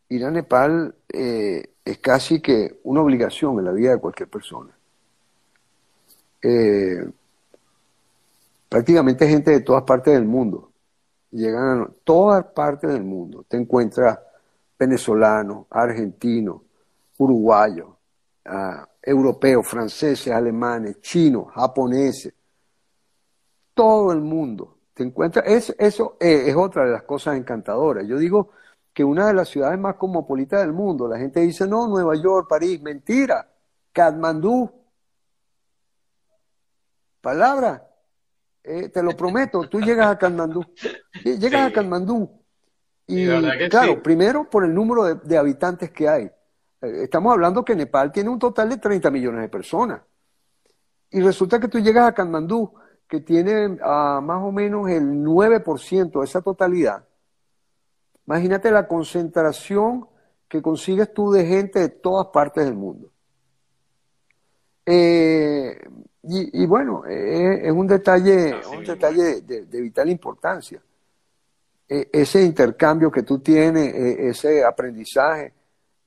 ir 0.10 0.26
a 0.26 0.32
Nepal 0.32 0.96
eh, 1.12 1.64
es 1.84 1.98
casi 2.00 2.42
que 2.42 2.80
una 2.84 3.02
obligación 3.02 3.58
en 3.60 3.66
la 3.66 3.72
vida 3.72 3.92
de 3.92 4.00
cualquier 4.00 4.30
persona. 4.30 4.72
Eh, 6.42 7.08
prácticamente 8.70 9.28
gente 9.28 9.52
de 9.52 9.62
todas 9.62 9.84
partes 9.84 10.14
del 10.14 10.26
mundo. 10.26 10.72
Llegan 11.32 11.82
a 11.82 11.90
todas 12.04 12.46
partes 12.46 12.92
del 12.92 13.04
mundo. 13.04 13.46
Te 13.48 13.58
encuentras 13.58 14.20
venezolanos, 14.78 15.66
argentinos, 15.70 16.62
uruguayos, 17.18 17.90
ah, 18.46 18.88
europeos, 19.02 19.68
franceses, 19.68 20.34
alemanes, 20.34 21.02
chinos, 21.02 21.52
japoneses. 21.54 22.34
Todo 23.74 24.12
el 24.12 24.22
mundo. 24.22 24.78
Te 24.94 25.04
encuentras. 25.04 25.46
eso 25.78 26.18
es 26.20 26.56
otra 26.56 26.86
de 26.86 26.92
las 26.92 27.04
cosas 27.04 27.36
encantadoras. 27.36 28.08
Yo 28.08 28.18
digo 28.18 28.52
que 28.96 29.04
una 29.04 29.28
de 29.28 29.34
las 29.34 29.50
ciudades 29.50 29.78
más 29.78 29.96
cosmopolitas 29.96 30.62
del 30.62 30.72
mundo. 30.72 31.06
La 31.06 31.18
gente 31.18 31.42
dice, 31.42 31.68
no, 31.68 31.86
Nueva 31.86 32.16
York, 32.16 32.48
París, 32.48 32.82
mentira. 32.82 33.46
Katmandú. 33.92 34.72
Palabra. 37.20 37.86
Eh, 38.64 38.88
te 38.88 39.04
lo 39.04 39.12
prometo, 39.12 39.68
tú 39.68 39.82
llegas 39.82 40.08
a 40.08 40.18
Katmandú. 40.18 40.66
Llegas 41.26 41.70
a 41.70 41.74
Katmandú. 41.74 42.42
Y 43.06 43.28
claro, 43.70 44.02
primero 44.02 44.50
por 44.50 44.64
el 44.64 44.74
número 44.74 45.14
de, 45.14 45.38
habitantes 45.38 45.92
que 45.92 46.08
hay. 46.08 46.24
Eh, 46.24 47.04
estamos 47.04 47.34
hablando 47.34 47.66
que 47.66 47.76
Nepal 47.76 48.14
tiene 48.14 48.30
un 48.30 48.40
total 48.40 48.70
de 48.70 48.78
30 48.78 49.12
millones 49.12 49.42
de 49.42 49.50
personas. 49.50 50.02
Y 51.12 51.20
resulta 51.20 51.60
que 51.60 51.68
tú 51.68 51.80
llegas 51.80 52.08
a 52.08 52.14
Katmandú, 52.14 52.74
que 53.10 53.20
tiene 53.20 53.78
ah, 53.84 54.22
más 54.24 54.42
o 54.42 54.54
menos 54.54 54.90
el 54.90 55.04
9% 55.04 56.20
de 56.20 56.26
esa 56.26 56.42
totalidad 56.42 57.06
Imagínate 58.28 58.72
la 58.72 58.88
concentración 58.88 60.08
que 60.48 60.62
consigues 60.62 61.14
tú 61.14 61.32
de 61.32 61.46
gente 61.46 61.80
de 61.80 61.90
todas 61.90 62.28
partes 62.28 62.66
del 62.66 62.76
mundo. 62.76 63.12
Eh, 64.86 65.80
y, 66.28 66.66
bueno, 66.66 67.06
es 67.06 67.72
un 67.72 67.86
detalle, 67.86 68.56
un 68.76 68.84
detalle 68.84 69.42
de, 69.42 69.82
vital 69.82 70.10
importancia. 70.10 70.82
E, 71.88 72.10
ese 72.12 72.42
intercambio 72.42 73.12
que 73.12 73.22
tú 73.22 73.40
tienes, 73.40 73.94
e, 73.94 74.30
ese 74.30 74.64
aprendizaje, 74.64 75.54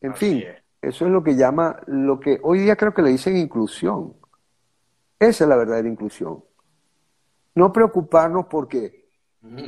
en 0.01 0.15
fin, 0.17 0.43
eso 0.83 1.07
es 1.07 1.13
lo 1.13 1.23
que 1.23 1.37
llama, 1.37 1.81
lo 1.87 2.19
que 2.19 2.41
hoy 2.43 2.61
día 2.61 2.75
creo 2.75 2.93
que 2.93 3.03
le 3.03 3.11
dicen 3.11 3.37
inclusión. 3.37 4.15
Esa 5.21 5.45
es 5.45 5.49
la 5.49 5.57
verdadera 5.57 5.89
inclusión. 5.89 6.43
No 7.55 7.73
preocuparnos 7.73 8.47
porque 8.47 9.08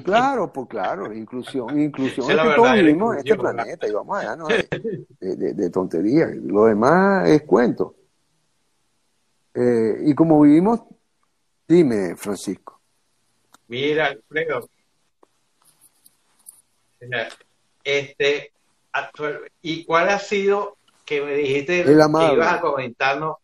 Claro, 0.04 0.52
pues 0.52 0.66
claro, 0.68 1.12
inclusión, 1.12 1.78
inclusión 1.78 2.28
es, 2.28 2.36
que 2.36 2.54
todos 2.56 2.72
vivimos 2.74 3.14
en 3.14 3.18
este 3.20 3.36
planeta 3.36 3.86
y 3.86 3.92
vamos 3.92 4.18
allá, 4.18 4.36
¿no? 4.36 4.48
De, 4.48 5.54
de, 5.54 5.70
tonterías. 5.70 6.34
Lo 6.34 6.64
demás 6.64 7.28
es 7.28 7.42
cuento. 7.42 7.94
Eh, 9.54 10.02
y 10.06 10.14
como 10.14 10.40
vivimos, 10.40 10.80
dime, 11.68 12.16
Francisco. 12.16 12.80
Mira, 13.68 14.06
Alfredo. 14.06 14.68
Este, 17.84 18.52
actual, 18.92 19.40
¿y 19.62 19.84
cuál 19.84 20.08
ha 20.08 20.18
sido 20.18 20.76
que 21.04 21.22
me 21.22 21.34
dijiste 21.34 21.84
que 21.84 21.92
ibas 21.92 22.54
a 22.54 22.60
comentarnos 22.60 23.36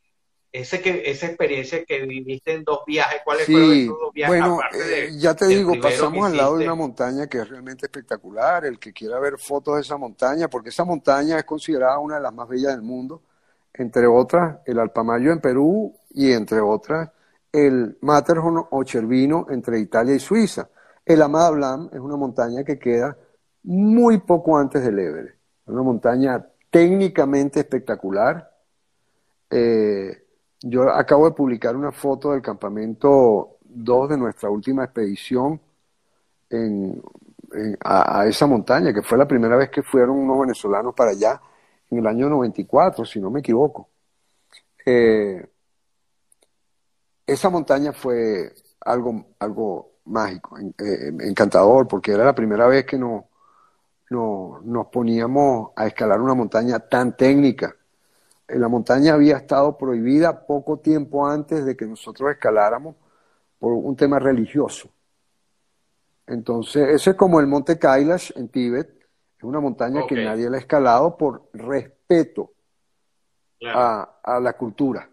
ese 0.61 0.81
que, 0.81 1.03
esa 1.11 1.27
experiencia 1.27 1.85
que 1.85 2.07
viviste 2.07 2.55
en 2.55 2.65
dos 2.65 2.81
viajes, 2.87 3.21
¿cuáles 3.25 3.47
fueron 3.47 3.73
esos 3.73 3.99
dos 3.99 4.13
viajes? 4.13 4.41
Bueno, 4.41 4.61
eh, 4.73 5.11
ya 5.19 5.35
te 5.35 5.47
digo, 5.47 5.75
pasamos 5.81 6.27
al 6.27 6.37
lado 6.37 6.57
de 6.57 6.65
una 6.65 6.75
montaña 6.75 7.27
que 7.27 7.39
es 7.39 7.49
realmente 7.49 7.85
espectacular, 7.87 8.65
el 8.65 8.79
que 8.79 8.93
quiera 8.93 9.19
ver 9.19 9.39
fotos 9.39 9.75
de 9.75 9.83
esa 9.83 9.99
montaña, 9.99 10.49
porque 10.49 10.71
esa 10.71 10.85
montaña 10.85 11.39
es 11.39 11.45
considerada 11.45 11.99
una 11.99 12.17
de 12.17 12.23
las 12.23 12.33
más 12.33 12.49
bellas 12.49 12.73
del 12.73 12.83
mundo, 12.83 13.23
entre 13.75 14.07
otras 14.07 14.59
el 14.65 14.79
Alpamayo 14.79 15.31
en 15.31 15.41
Perú 15.41 15.95
y 16.11 16.33
entre 16.33 16.61
otras 16.61 17.11
el 17.53 17.99
Matterhorn 18.01 18.67
o 18.71 18.85
Cervino 18.85 19.47
entre 19.51 19.79
Italia 19.79 20.15
y 20.15 20.21
Suiza. 20.21 20.71
El 21.05 21.21
Amada 21.21 21.51
Blanc 21.51 21.93
es 21.93 22.01
una 22.01 22.17
montaña 22.17 22.65
que 22.65 22.79
queda 22.79 23.17
muy 23.63 24.19
poco 24.19 24.57
antes 24.57 24.83
del 24.83 24.99
Everest, 24.99 25.37
una 25.67 25.83
montaña 25.83 26.47
técnicamente 26.71 27.61
espectacular. 27.61 28.51
Eh, 29.51 30.26
yo 30.63 30.91
acabo 30.91 31.27
de 31.27 31.35
publicar 31.35 31.77
una 31.77 31.93
foto 31.93 32.33
del 32.33 32.43
campamento 32.43 33.59
2 33.63 34.09
de 34.11 34.17
nuestra 34.17 34.51
última 34.51 34.85
expedición 34.85 35.61
a, 37.85 38.27
esa 38.27 38.47
montaña, 38.47 38.93
que 38.93 39.03
fue 39.03 39.19
la 39.19 39.29
primera 39.29 39.57
vez 39.57 39.71
que 39.71 39.83
fueron 39.83 40.17
unos 40.19 40.41
venezolanos 40.41 40.95
para 40.95 41.11
allá 41.11 41.41
en 41.91 41.99
el 41.99 42.07
año 42.07 42.29
94, 42.29 43.05
si 43.05 43.21
no 43.21 43.31
me 43.31 43.41
equivoco. 43.41 43.89
Eh, 44.85 45.47
esa 47.27 47.51
montaña 47.51 47.93
fue 47.93 48.55
algo, 48.81 49.27
algo 49.39 49.93
mágico, 50.07 50.57
encantador, 50.59 51.89
porque 51.89 52.13
era 52.13 52.25
la 52.25 52.35
primera 52.35 52.67
vez 52.67 52.87
que 52.87 52.99
nos 52.99 53.25
poníamos 54.93 55.71
a 55.77 55.87
escalar 55.87 56.21
una 56.21 56.35
montaña 56.35 56.79
tan 56.79 57.17
técnica 57.17 57.76
la 58.49 58.69
montaña 58.69 59.15
había 59.15 59.37
estado 59.37 59.77
prohibida 59.77 60.47
poco 60.47 60.79
tiempo 60.79 61.27
antes 61.27 61.65
de 61.65 61.77
que 61.77 61.87
nosotros 61.87 62.31
escaláramos 62.31 62.97
por 63.59 63.73
un 63.73 63.97
tema 63.97 64.19
religioso. 64.19 64.91
Entonces, 66.27 66.89
ese 66.89 67.11
es 67.11 67.17
como 67.17 67.41
el 67.41 67.47
monte 67.47 67.79
Kailash 67.79 68.33
en 68.37 68.49
Tíbet, 68.49 68.97
es 69.39 69.45
una 69.45 69.61
montaña 69.61 70.07
que 70.07 70.15
nadie 70.17 70.49
la 70.49 70.57
ha 70.57 70.61
escalado 70.61 71.17
por 71.17 71.51
respeto 71.53 72.53
a, 73.65 74.41
la 74.41 74.53
cultura. 74.55 75.09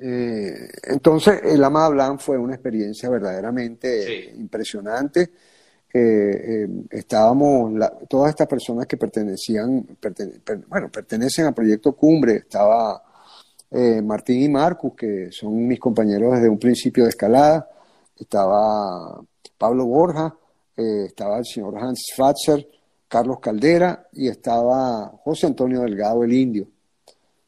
Eh, 0.00 0.68
entonces, 0.84 1.40
el 1.42 1.64
Amada 1.64 2.18
fue 2.18 2.36
una 2.36 2.54
experiencia 2.54 3.08
verdaderamente 3.08 4.30
impresionante. 4.34 5.32
Eh, 5.92 6.64
eh, 6.64 6.68
estábamos, 6.90 7.72
todas 8.08 8.30
estas 8.30 8.46
personas 8.46 8.86
que 8.86 8.98
pertenecían, 8.98 9.86
bueno, 10.68 10.90
pertenecen 10.90 11.46
al 11.46 11.54
proyecto 11.54 11.92
Cumbre, 11.92 12.36
estaba 12.36 13.02
eh, 13.70 14.02
Martín 14.02 14.42
y 14.42 14.48
Marcus, 14.50 14.92
que 14.94 15.28
son 15.32 15.66
mis 15.66 15.80
compañeros 15.80 16.34
desde 16.34 16.48
un 16.48 16.58
principio 16.58 17.04
de 17.04 17.10
escalada, 17.10 17.70
estaba 18.18 19.20
Pablo 19.56 19.86
Borja, 19.86 20.36
estaba 20.76 21.38
el 21.38 21.44
señor 21.44 21.76
Hans 21.78 22.12
Fatzer, 22.14 22.68
Carlos 23.08 23.38
Caldera 23.40 24.06
y 24.12 24.28
estaba 24.28 25.10
José 25.24 25.46
Antonio 25.46 25.80
Delgado, 25.80 26.22
el 26.22 26.32
indio, 26.32 26.68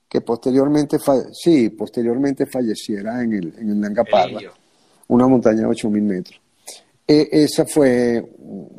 que 0.09 0.23
posteriormente, 0.23 0.97
sí, 1.33 1.69
posteriormente 1.69 2.47
falleciera 2.47 3.23
en 3.23 3.35
el, 3.35 3.55
en 3.59 3.69
el 3.69 3.81
Nanga 3.81 4.05
una 5.09 5.29
montaña 5.29 5.61
de 5.61 5.69
8.000 5.69 6.03
metros. 6.03 6.41
E, 7.11 7.29
esa 7.33 7.67
fue, 7.67 8.25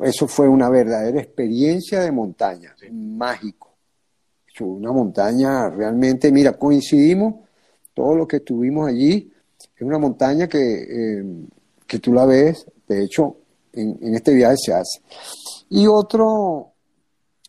eso 0.00 0.26
fue 0.26 0.48
una 0.48 0.70
verdadera 0.70 1.20
experiencia 1.20 2.00
de 2.00 2.10
montaña, 2.10 2.74
mágico. 2.90 3.76
Una 4.60 4.90
montaña 4.90 5.68
realmente, 5.68 6.32
mira, 6.32 6.54
coincidimos, 6.54 7.46
todo 7.92 8.14
lo 8.14 8.26
que 8.26 8.36
estuvimos 8.36 8.88
allí, 8.88 9.30
es 9.76 9.82
una 9.82 9.98
montaña 9.98 10.48
que, 10.48 10.58
eh, 10.58 11.24
que 11.86 11.98
tú 11.98 12.14
la 12.14 12.24
ves, 12.24 12.66
de 12.88 13.04
hecho, 13.04 13.36
en, 13.74 14.14
este 14.14 14.32
viaje 14.32 14.56
se 14.56 14.72
hace. 14.72 15.02
Y 15.68 15.86
otro, 15.86 16.72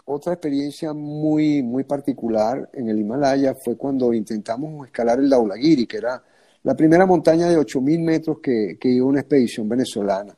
otra 0.04 0.34
experiencia 0.34 0.92
muy, 0.92 1.64
muy 1.64 1.86
particular 1.86 2.70
en 2.74 2.90
el 2.90 3.00
Himalaya 3.00 3.56
fue 3.56 3.78
cuando 3.78 4.14
intentamos 4.14 4.86
escalar 4.88 5.20
el 5.20 5.30
Daulagiri, 5.30 5.88
que 5.88 5.96
era 5.96 6.22
la 6.64 6.76
primera 6.76 7.06
montaña 7.06 7.48
de 7.48 7.58
8.000 7.58 8.04
metros 8.04 8.40
que, 8.42 8.78
que 8.78 8.90
iba 8.90 9.06
una 9.06 9.22
expedición 9.22 9.70
venezolana. 9.70 10.36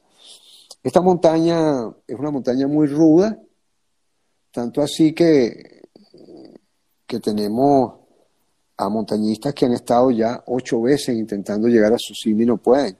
Esta 0.85 1.01
montaña 1.01 1.91
es 2.05 2.15
una 2.15 2.29
montaña 2.29 2.67
muy 2.67 2.85
ruda, 2.85 3.41
tanto 4.51 4.83
así 4.83 5.13
que, 5.15 5.81
que 7.07 7.19
tenemos 7.19 7.95
a 8.77 8.87
montañistas 8.87 9.55
que 9.55 9.65
han 9.65 9.73
estado 9.73 10.11
ya 10.11 10.43
ocho 10.45 10.83
veces 10.83 11.15
intentando 11.15 11.67
llegar 11.67 11.91
a 11.91 11.97
su 11.97 12.13
cima 12.13 12.43
y 12.43 12.45
no 12.45 12.57
pueden. 12.57 12.95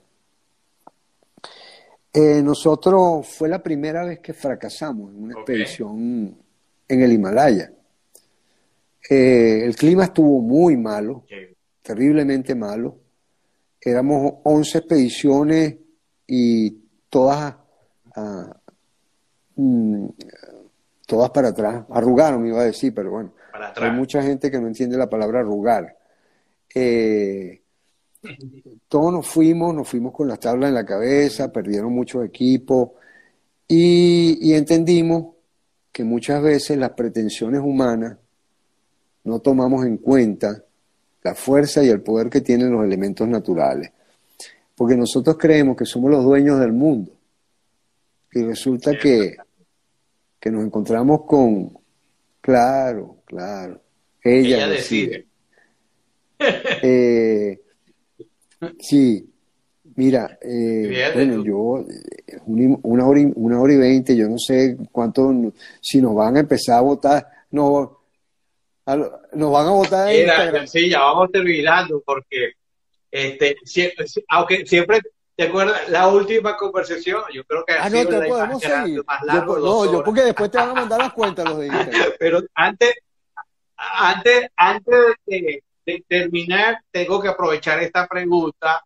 Eh, 2.12 2.42
nosotros 2.42 3.28
fue 3.28 3.50
la 3.50 3.62
primera 3.62 4.04
vez 4.04 4.18
que 4.18 4.34
fracasamos 4.34 5.12
en 5.12 5.24
una 5.24 5.34
expedición 5.36 6.36
en 6.88 7.02
el 7.04 7.14
Himalaya. 7.14 7.72
Eh, 9.08 9.62
el 9.64 9.76
clima 9.76 10.06
estuvo 10.06 10.42
muy 10.42 10.76
malo, 10.76 11.24
terriblemente 11.84 12.56
malo. 12.56 12.98
Éramos 13.80 14.38
11 14.44 14.80
expediciones 14.80 15.76
y 16.26 16.72
todas, 17.12 17.58
mm, 19.56 20.08
todas 21.06 21.30
para 21.32 21.50
atrás. 21.50 21.86
Arrugaron, 21.90 22.46
iba 22.48 22.62
a 22.62 22.66
decir, 22.66 22.94
pero 22.94 23.12
bueno. 23.12 23.34
Hay 23.76 23.92
mucha 23.92 24.22
gente 24.22 24.52
que 24.52 24.60
no 24.60 24.68
entiende 24.68 24.98
la 24.98 25.10
palabra 25.10 25.40
arrugar. 25.40 25.98
Eh, 26.74 27.62
todos 28.88 29.14
nos 29.14 29.28
fuimos, 29.28 29.74
nos 29.74 29.88
fuimos 29.88 30.14
con 30.14 30.28
las 30.28 30.40
tablas 30.40 30.70
en 30.70 30.76
la 30.76 30.86
cabeza, 30.86 31.52
perdieron 31.52 31.94
muchos 31.94 32.26
equipos 32.26 32.90
y 33.68 34.54
entendimos 34.54 35.36
que 35.92 36.04
muchas 36.04 36.44
veces 36.44 36.78
las 36.78 36.92
pretensiones 36.92 37.62
humanas 37.62 38.18
no 39.24 39.40
tomamos 39.40 39.86
en 39.86 39.98
cuenta 39.98 40.64
la 41.24 41.34
fuerza 41.34 41.84
y 41.84 41.90
el 41.90 42.02
poder 42.02 42.30
que 42.30 42.42
tienen 42.42 42.72
los 42.72 42.84
elementos 42.84 43.28
naturales. 43.28 43.92
Porque 44.76 44.96
nosotros 44.96 45.38
creemos 45.40 45.76
que 45.76 45.86
somos 45.86 46.12
los 46.12 46.24
dueños 46.24 46.60
del 46.60 46.72
mundo. 46.74 47.12
Y 48.36 48.44
resulta 48.44 48.96
que, 48.98 49.36
que 50.40 50.52
nos 50.52 50.64
encontramos 50.64 51.22
con, 51.26 51.76
claro, 52.42 53.24
claro, 53.26 53.82
ella, 54.22 54.68
decide. 54.68 55.26
Eh, 56.38 57.62
sí, 58.78 59.36
Mira, 59.98 60.38
eh, 60.42 61.12
bueno, 61.14 61.42
yo, 61.46 61.86
una 62.84 63.08
hora, 63.08 63.22
y, 63.22 63.32
una 63.36 63.62
hora 63.62 63.74
y 63.74 63.78
veinte, 63.78 64.16
yo 64.16 64.28
no 64.28 64.38
sé 64.38 64.76
cuánto, 64.92 65.32
si 65.80 66.02
nos 66.02 66.14
van 66.14 66.36
a 66.36 66.42
empezar 66.42 66.80
a 66.80 66.82
votar, 66.82 67.26
no, 67.52 68.02
nos 68.86 69.52
van 69.52 69.68
a 69.68 69.72
votar 69.72 70.14
en 70.14 70.68
Sí, 70.68 70.90
ya 70.90 71.00
vamos 71.00 71.32
terminando, 71.32 72.04
porque, 72.06 72.52
este, 73.10 73.56
aunque 74.28 74.66
siempre, 74.66 75.00
¿te 75.36 75.44
acuerdas? 75.44 75.90
La 75.90 76.08
última 76.08 76.56
conversación, 76.58 77.24
yo 77.34 77.44
creo 77.46 77.66
que 77.66 77.74
ha 77.74 77.84
ah, 77.84 77.90
sido 77.90 78.12
no, 78.12 78.20
te 78.20 78.28
podemos 78.28 78.62
seguir. 78.62 79.04
Más 79.06 79.24
largo, 79.24 79.60
no, 79.60 79.92
yo 79.92 80.04
porque 80.04 80.22
después 80.22 80.52
te 80.52 80.58
van 80.58 80.70
a 80.70 80.74
mandar 80.74 81.00
las 81.00 81.14
cuentas 81.14 81.46
los 81.46 81.60
de 81.60 81.70
Pero 82.20 82.42
antes, 82.54 82.94
antes, 83.76 84.50
antes 84.56 85.16
de, 85.26 85.64
de 85.86 86.06
terminar, 86.08 86.80
tengo 86.92 87.22
que 87.22 87.28
aprovechar 87.28 87.82
esta 87.82 88.08
pregunta 88.08 88.84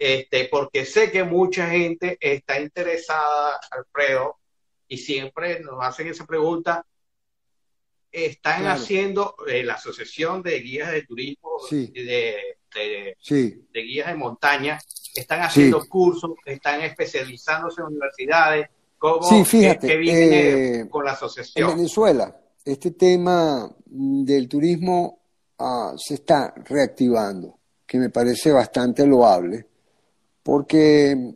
este, 0.00 0.46
porque 0.46 0.86
sé 0.86 1.12
que 1.12 1.24
mucha 1.24 1.68
gente 1.68 2.16
está 2.18 2.58
interesada, 2.58 3.60
Alfredo, 3.70 4.38
y 4.88 4.96
siempre 4.96 5.60
nos 5.60 5.84
hacen 5.84 6.08
esa 6.08 6.24
pregunta. 6.24 6.86
Están 8.10 8.66
haciendo 8.66 9.36
eh, 9.46 9.62
la 9.62 9.74
Asociación 9.74 10.42
de 10.42 10.58
Guías 10.58 10.90
de 10.90 11.02
Turismo, 11.02 11.58
de, 11.70 12.56
de, 12.74 13.16
guías 13.74 14.06
de 14.08 14.14
montaña, 14.14 14.80
están 15.14 15.40
haciendo 15.40 15.80
cursos, 15.88 16.32
están 16.44 16.80
especializándose 16.82 17.80
en 17.80 17.86
universidades. 17.88 18.68
¿Cómo 18.98 19.22
sí, 19.22 19.44
fíjate, 19.44 19.86
que 19.86 19.96
viene 19.96 20.80
eh, 20.80 20.88
con 20.88 21.04
la 21.04 21.12
asociación? 21.12 21.70
En 21.70 21.76
Venezuela, 21.76 22.36
este 22.64 22.90
tema 22.90 23.70
del 23.86 24.48
turismo 24.48 25.20
ah, 25.58 25.92
se 25.96 26.14
está 26.14 26.52
reactivando, 26.56 27.58
que 27.86 27.98
me 27.98 28.10
parece 28.10 28.52
bastante 28.52 29.06
loable 29.06 29.66
porque 30.42 31.34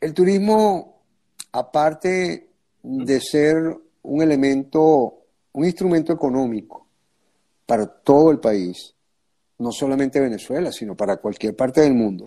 el 0.00 0.14
turismo, 0.14 1.02
aparte 1.52 2.50
de 2.82 3.20
ser 3.20 3.56
un 4.02 4.22
elemento, 4.22 5.24
un 5.52 5.64
instrumento 5.64 6.12
económico 6.12 6.86
para 7.66 7.86
todo 7.86 8.30
el 8.30 8.40
país, 8.40 8.94
no 9.58 9.70
solamente 9.72 10.20
Venezuela, 10.20 10.72
sino 10.72 10.96
para 10.96 11.16
cualquier 11.16 11.56
parte 11.56 11.80
del 11.80 11.94
mundo, 11.94 12.24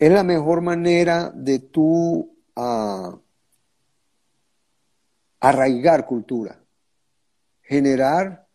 es 0.00 0.10
la 0.10 0.24
mejor 0.24 0.62
manera 0.62 1.30
de 1.34 1.58
tú 1.58 2.34
ah, 2.56 3.20
arraigar 5.40 6.06
cultura, 6.06 6.58
generar 7.60 8.48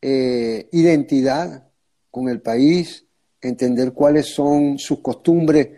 eh, 0.00 0.68
identidad 0.70 1.68
con 2.12 2.28
el 2.28 2.40
país, 2.40 3.04
entender 3.40 3.92
cuáles 3.92 4.32
son 4.32 4.78
sus 4.78 5.00
costumbres, 5.00 5.70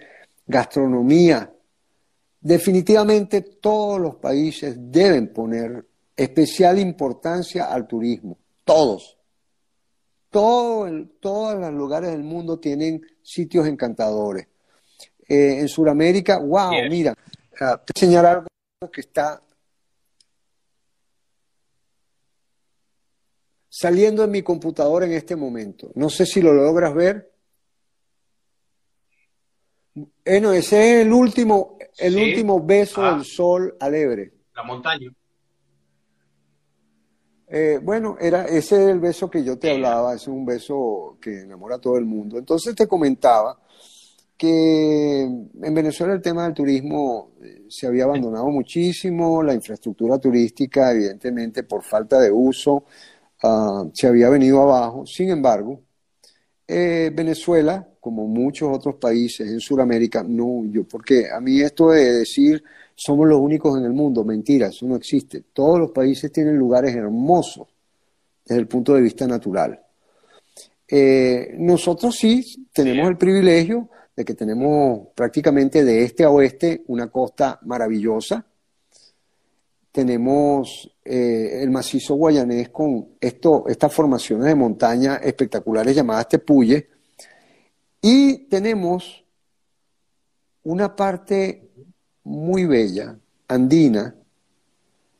gastronomía. 0.46 1.50
Definitivamente 2.38 3.40
todos 3.40 3.98
los 3.98 4.16
países 4.16 4.76
deben 4.78 5.32
poner 5.32 5.82
especial 6.14 6.78
importancia 6.78 7.72
al 7.72 7.86
turismo, 7.86 8.36
todos. 8.64 9.16
Todo 10.28 10.86
todos 11.20 11.58
los 11.58 11.72
lugares 11.72 12.10
del 12.10 12.22
mundo 12.22 12.58
tienen 12.58 13.00
sitios 13.22 13.66
encantadores. 13.66 14.48
Eh, 15.28 15.60
en 15.60 15.68
Sudamérica, 15.68 16.38
wow, 16.38 16.72
mira, 16.88 17.12
uh, 17.12 17.78
te 17.84 17.92
enseñar 17.94 18.26
algo 18.26 18.46
que 18.92 19.00
está 19.00 19.42
saliendo 23.68 24.24
en 24.24 24.30
mi 24.30 24.42
computadora 24.42 25.04
en 25.04 25.12
este 25.12 25.36
momento. 25.36 25.90
No 25.96 26.08
sé 26.08 26.24
si 26.24 26.40
lo 26.40 26.52
logras 26.54 26.94
ver. 26.94 27.30
Bueno, 29.94 30.52
ese 30.52 31.00
es 31.00 31.06
el 31.06 31.12
último, 31.12 31.76
el 31.98 32.16
último 32.16 32.64
beso 32.64 33.02
del 33.02 33.20
ah. 33.20 33.24
sol 33.24 33.76
al 33.80 33.94
Ebre. 33.94 34.32
La 34.54 34.62
montaña. 34.62 35.10
Eh, 37.48 37.78
bueno, 37.82 38.16
era, 38.20 38.44
ese 38.44 38.82
es 38.82 38.88
el 38.90 38.98
beso 38.98 39.30
que 39.30 39.44
yo 39.44 39.58
te 39.58 39.70
hablaba, 39.70 40.14
es 40.14 40.26
un 40.26 40.44
beso 40.44 41.18
que 41.20 41.42
enamora 41.42 41.76
a 41.76 41.80
todo 41.80 41.96
el 41.96 42.04
mundo. 42.04 42.38
Entonces 42.38 42.74
te 42.74 42.86
comentaba 42.86 43.58
que 44.36 45.22
en 45.22 45.74
Venezuela 45.74 46.12
el 46.12 46.22
tema 46.22 46.44
del 46.44 46.54
turismo 46.54 47.32
eh, 47.42 47.64
se 47.68 47.86
había 47.86 48.04
abandonado 48.04 48.48
muchísimo, 48.48 49.42
la 49.42 49.54
infraestructura 49.54 50.18
turística, 50.18 50.92
evidentemente, 50.92 51.62
por 51.62 51.82
falta 51.82 52.20
de 52.20 52.30
uso, 52.30 52.84
ah, 53.42 53.84
se 53.92 54.06
había 54.06 54.28
venido 54.28 54.62
abajo. 54.62 55.06
Sin 55.06 55.30
embargo, 55.30 55.80
eh, 56.68 57.10
Venezuela 57.14 57.88
como 58.06 58.28
muchos 58.28 58.68
otros 58.72 58.94
países 58.96 59.50
en 59.50 59.58
Sudamérica, 59.58 60.22
no, 60.22 60.64
yo, 60.66 60.84
porque 60.84 61.28
a 61.28 61.40
mí 61.40 61.60
esto 61.60 61.90
de 61.90 62.18
decir 62.18 62.62
somos 62.94 63.26
los 63.26 63.40
únicos 63.40 63.76
en 63.76 63.84
el 63.84 63.92
mundo, 63.92 64.22
mentira, 64.22 64.68
eso 64.68 64.86
no 64.86 64.94
existe. 64.94 65.42
Todos 65.52 65.80
los 65.80 65.90
países 65.90 66.30
tienen 66.30 66.56
lugares 66.56 66.94
hermosos 66.94 67.66
desde 68.44 68.60
el 68.60 68.68
punto 68.68 68.94
de 68.94 69.02
vista 69.02 69.26
natural. 69.26 69.80
Eh, 70.86 71.56
nosotros 71.58 72.14
sí 72.14 72.68
tenemos 72.72 73.08
el 73.08 73.16
privilegio 73.16 73.90
de 74.16 74.24
que 74.24 74.34
tenemos 74.34 75.08
prácticamente 75.14 75.84
de 75.84 76.02
este 76.02 76.24
a 76.24 76.30
oeste 76.30 76.82
una 76.86 77.08
costa 77.08 77.60
maravillosa. 77.62 78.46
Tenemos 79.92 80.90
eh, 81.04 81.60
el 81.62 81.70
macizo 81.70 82.14
guayanés 82.14 82.70
con 82.70 83.10
estas 83.20 83.92
formaciones 83.92 84.46
de 84.46 84.54
montaña 84.54 85.16
espectaculares 85.16 85.94
llamadas 85.94 86.28
tepuyes, 86.28 86.84
y 88.00 88.46
tenemos 88.48 89.24
una 90.62 90.94
parte 90.94 91.70
muy 92.24 92.64
bella, 92.64 93.18
andina. 93.48 94.14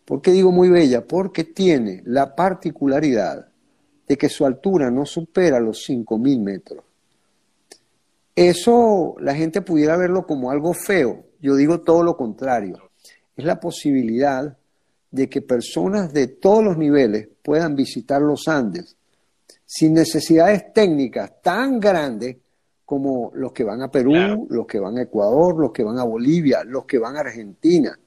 ¿Por 0.04 0.22
qué 0.22 0.30
digo 0.30 0.52
muy 0.52 0.68
bella? 0.68 1.06
Porque 1.06 1.44
tiene 1.44 2.02
la 2.04 2.36
particularidad 2.36 3.48
de 4.06 4.16
que 4.16 4.28
su 4.28 4.46
altura 4.46 4.90
no 4.90 5.04
supera 5.04 5.58
los 5.58 5.88
5.000 5.88 6.40
metros. 6.40 6.84
Eso 8.36 9.16
la 9.18 9.34
gente 9.34 9.62
pudiera 9.62 9.96
verlo 9.96 10.26
como 10.26 10.50
algo 10.50 10.74
feo. 10.74 11.24
Yo 11.40 11.56
digo 11.56 11.80
todo 11.80 12.02
lo 12.02 12.16
contrario. 12.16 12.90
Es 13.34 13.44
la 13.44 13.58
posibilidad 13.58 14.56
de 15.10 15.28
que 15.28 15.40
personas 15.40 16.12
de 16.12 16.26
todos 16.28 16.62
los 16.62 16.76
niveles 16.76 17.28
puedan 17.42 17.74
visitar 17.74 18.20
los 18.20 18.46
Andes 18.46 18.96
sin 19.64 19.94
necesidades 19.94 20.72
técnicas 20.72 21.42
tan 21.42 21.80
grandes 21.80 22.36
como 22.84 23.32
los 23.34 23.52
que 23.52 23.64
van 23.64 23.82
a 23.82 23.90
Perú, 23.90 24.46
los 24.48 24.66
que 24.66 24.78
van 24.78 24.98
a 24.98 25.02
Ecuador, 25.02 25.58
los 25.58 25.72
que 25.72 25.82
van 25.82 25.98
a 25.98 26.04
Bolivia, 26.04 26.62
los 26.62 26.84
que 26.84 26.98
van 26.98 27.16
a 27.16 27.20
Argentina. 27.20 27.98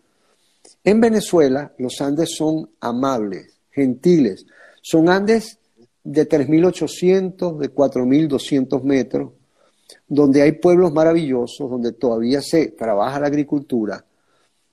En 0.84 1.01
Venezuela 1.01 1.73
los 1.80 1.99
Andes 1.99 2.30
son 2.38 2.69
amables, 2.80 3.59
gentiles. 3.71 4.45
Son 4.82 5.09
Andes 5.09 5.59
de 6.01 6.30
3.800, 6.30 7.57
de 7.57 7.73
4.200 7.73 8.84
metros, 8.84 9.34
donde 10.08 10.42
hay 10.42 10.54
pueblos 10.54 10.92
maravillosos, 10.92 11.70
donde 11.70 11.94
todavía 11.94 12.42
se 12.42 12.68
trabaja 12.72 13.20
la 13.20 13.28
agricultura, 13.28 14.04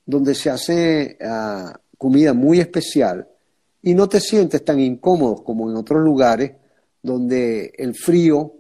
donde 0.05 0.35
se 0.35 0.51
hace 0.51 1.19
ah, 1.23 1.79
comida 1.99 2.33
muy 2.33 2.61
especial 2.61 3.29
y 3.83 3.95
no 3.95 4.09
te 4.09 4.21
sientes 4.21 4.65
tan 4.65 4.81
incómodo 4.81 5.45
como 5.45 5.71
en 5.71 5.77
otros 5.77 6.03
lugares 6.03 6.53
donde 7.03 7.73
el 7.77 7.95
frío 7.95 8.55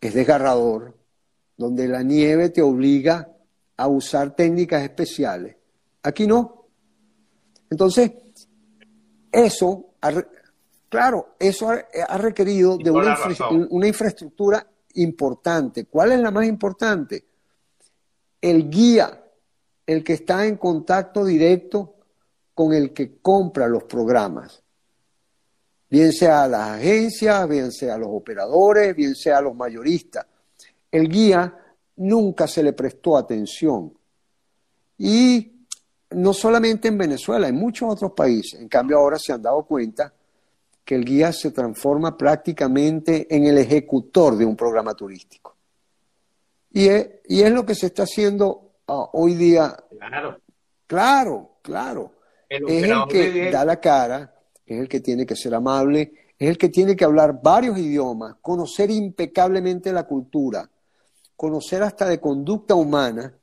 es 0.00 0.14
desgarrador, 0.14 0.96
donde 1.56 1.88
la 1.88 2.02
nieve 2.02 2.48
te 2.50 2.62
obliga 2.62 3.28
a 3.76 3.88
usar 3.88 4.34
técnicas 4.34 4.82
especiales. 4.82 5.56
Aquí 6.02 6.26
no. 6.26 6.66
Entonces, 7.70 8.12
eso, 9.32 9.94
claro, 10.88 11.34
eso 11.38 11.70
ha, 11.70 12.18
requerido 12.18 12.78
de 12.78 12.90
una, 12.90 13.16
una 13.70 13.88
infraestructura 13.88 14.66
importante. 14.94 15.84
¿Cuál 15.86 16.12
es 16.12 16.20
la 16.20 16.30
más 16.30 16.46
importante? 16.46 17.24
El 18.40 18.68
guía, 18.68 19.22
el 19.86 20.02
que 20.04 20.14
está 20.14 20.46
en 20.46 20.56
contacto 20.56 21.24
directo 21.24 21.94
con 22.54 22.72
el 22.72 22.92
que 22.92 23.18
compra 23.18 23.66
los 23.66 23.84
programas. 23.84 24.62
Bien 25.90 26.12
sea 26.12 26.48
las 26.48 26.70
agencias, 26.78 27.48
bien 27.48 27.70
sea 27.70 27.96
los 27.98 28.08
operadores, 28.10 28.94
bien 28.96 29.14
sea 29.14 29.40
los 29.40 29.54
mayoristas. 29.54 30.26
El 30.90 31.08
guía 31.08 31.56
nunca 31.96 32.46
se 32.46 32.62
le 32.62 32.72
prestó 32.72 33.16
atención. 33.16 33.92
Y 34.98 35.66
no 36.10 36.32
solamente 36.32 36.88
en 36.88 36.98
Venezuela, 36.98 37.48
en 37.48 37.56
muchos 37.56 37.92
otros 37.92 38.12
países. 38.12 38.60
En 38.60 38.68
cambio, 38.68 38.98
ahora 38.98 39.18
se 39.18 39.32
han 39.32 39.42
dado 39.42 39.64
cuenta 39.64 40.12
que 40.84 40.94
el 40.94 41.04
guía 41.04 41.32
se 41.32 41.50
transforma 41.50 42.16
prácticamente 42.16 43.34
en 43.34 43.46
el 43.46 43.58
ejecutor 43.58 44.36
de 44.36 44.44
un 44.44 44.56
programa 44.56 44.94
turístico. 44.94 45.56
Y 46.70 46.88
es, 46.88 47.08
y 47.26 47.42
es 47.42 47.50
lo 47.52 47.64
que 47.64 47.74
se 47.74 47.86
está 47.86 48.02
haciendo 48.02 48.72
ah, 48.88 49.08
hoy 49.12 49.34
día. 49.34 49.74
Claro. 49.98 50.38
Claro, 50.86 51.56
claro. 51.62 52.12
es 52.48 52.60
el 52.60 53.08
que 53.08 53.50
da 53.50 53.64
la 53.64 53.80
cara, 53.80 54.34
es 54.66 54.78
el 54.78 54.88
que 54.88 55.00
tiene 55.00 55.24
que 55.24 55.34
ser 55.34 55.54
amable, 55.54 56.12
es 56.38 56.50
el 56.50 56.58
que 56.58 56.68
tiene 56.68 56.94
que 56.94 57.04
hablar 57.04 57.40
varios 57.42 57.78
idiomas, 57.78 58.36
conocer 58.42 58.90
impecablemente 58.90 59.92
la 59.92 60.04
cultura, 60.04 60.68
conocer 61.36 61.82
hasta 61.82 62.06
de 62.06 62.20
conducta 62.20 62.74
humana, 62.74 63.34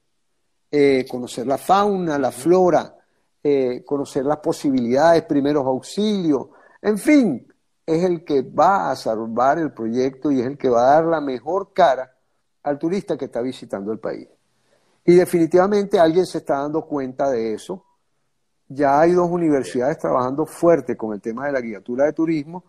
eh, 0.69 1.05
conocer 1.09 1.47
la 1.47 1.57
fauna, 1.57 2.19
la 2.19 2.31
flora, 2.31 2.95
eh, 3.43 3.83
conocer 3.83 4.23
las 4.25 4.37
posibilidades, 4.37 5.23
primeros 5.23 5.65
auxilios, 5.65 6.47
en 6.81 6.97
fin, 6.97 7.47
es 7.85 8.03
el 8.03 8.23
que 8.23 8.41
va 8.41 8.91
a 8.91 8.95
salvar 8.95 9.59
el 9.59 9.73
proyecto 9.73 10.31
y 10.31 10.39
es 10.39 10.47
el 10.47 10.57
que 10.57 10.69
va 10.69 10.81
a 10.81 10.95
dar 10.95 11.05
la 11.05 11.21
mejor 11.21 11.73
cara 11.73 12.15
al 12.63 12.77
turista 12.77 13.17
que 13.17 13.25
está 13.25 13.41
visitando 13.41 13.91
el 13.91 13.99
país. 13.99 14.27
Y 15.05 15.15
definitivamente 15.15 15.99
alguien 15.99 16.25
se 16.25 16.39
está 16.39 16.59
dando 16.59 16.85
cuenta 16.85 17.29
de 17.29 17.53
eso. 17.53 17.85
Ya 18.67 19.01
hay 19.01 19.11
dos 19.11 19.29
universidades 19.29 19.97
trabajando 19.97 20.45
fuerte 20.45 20.95
con 20.95 21.13
el 21.13 21.21
tema 21.21 21.47
de 21.47 21.51
la 21.51 21.61
guiatura 21.61 22.05
de 22.05 22.13
turismo, 22.13 22.63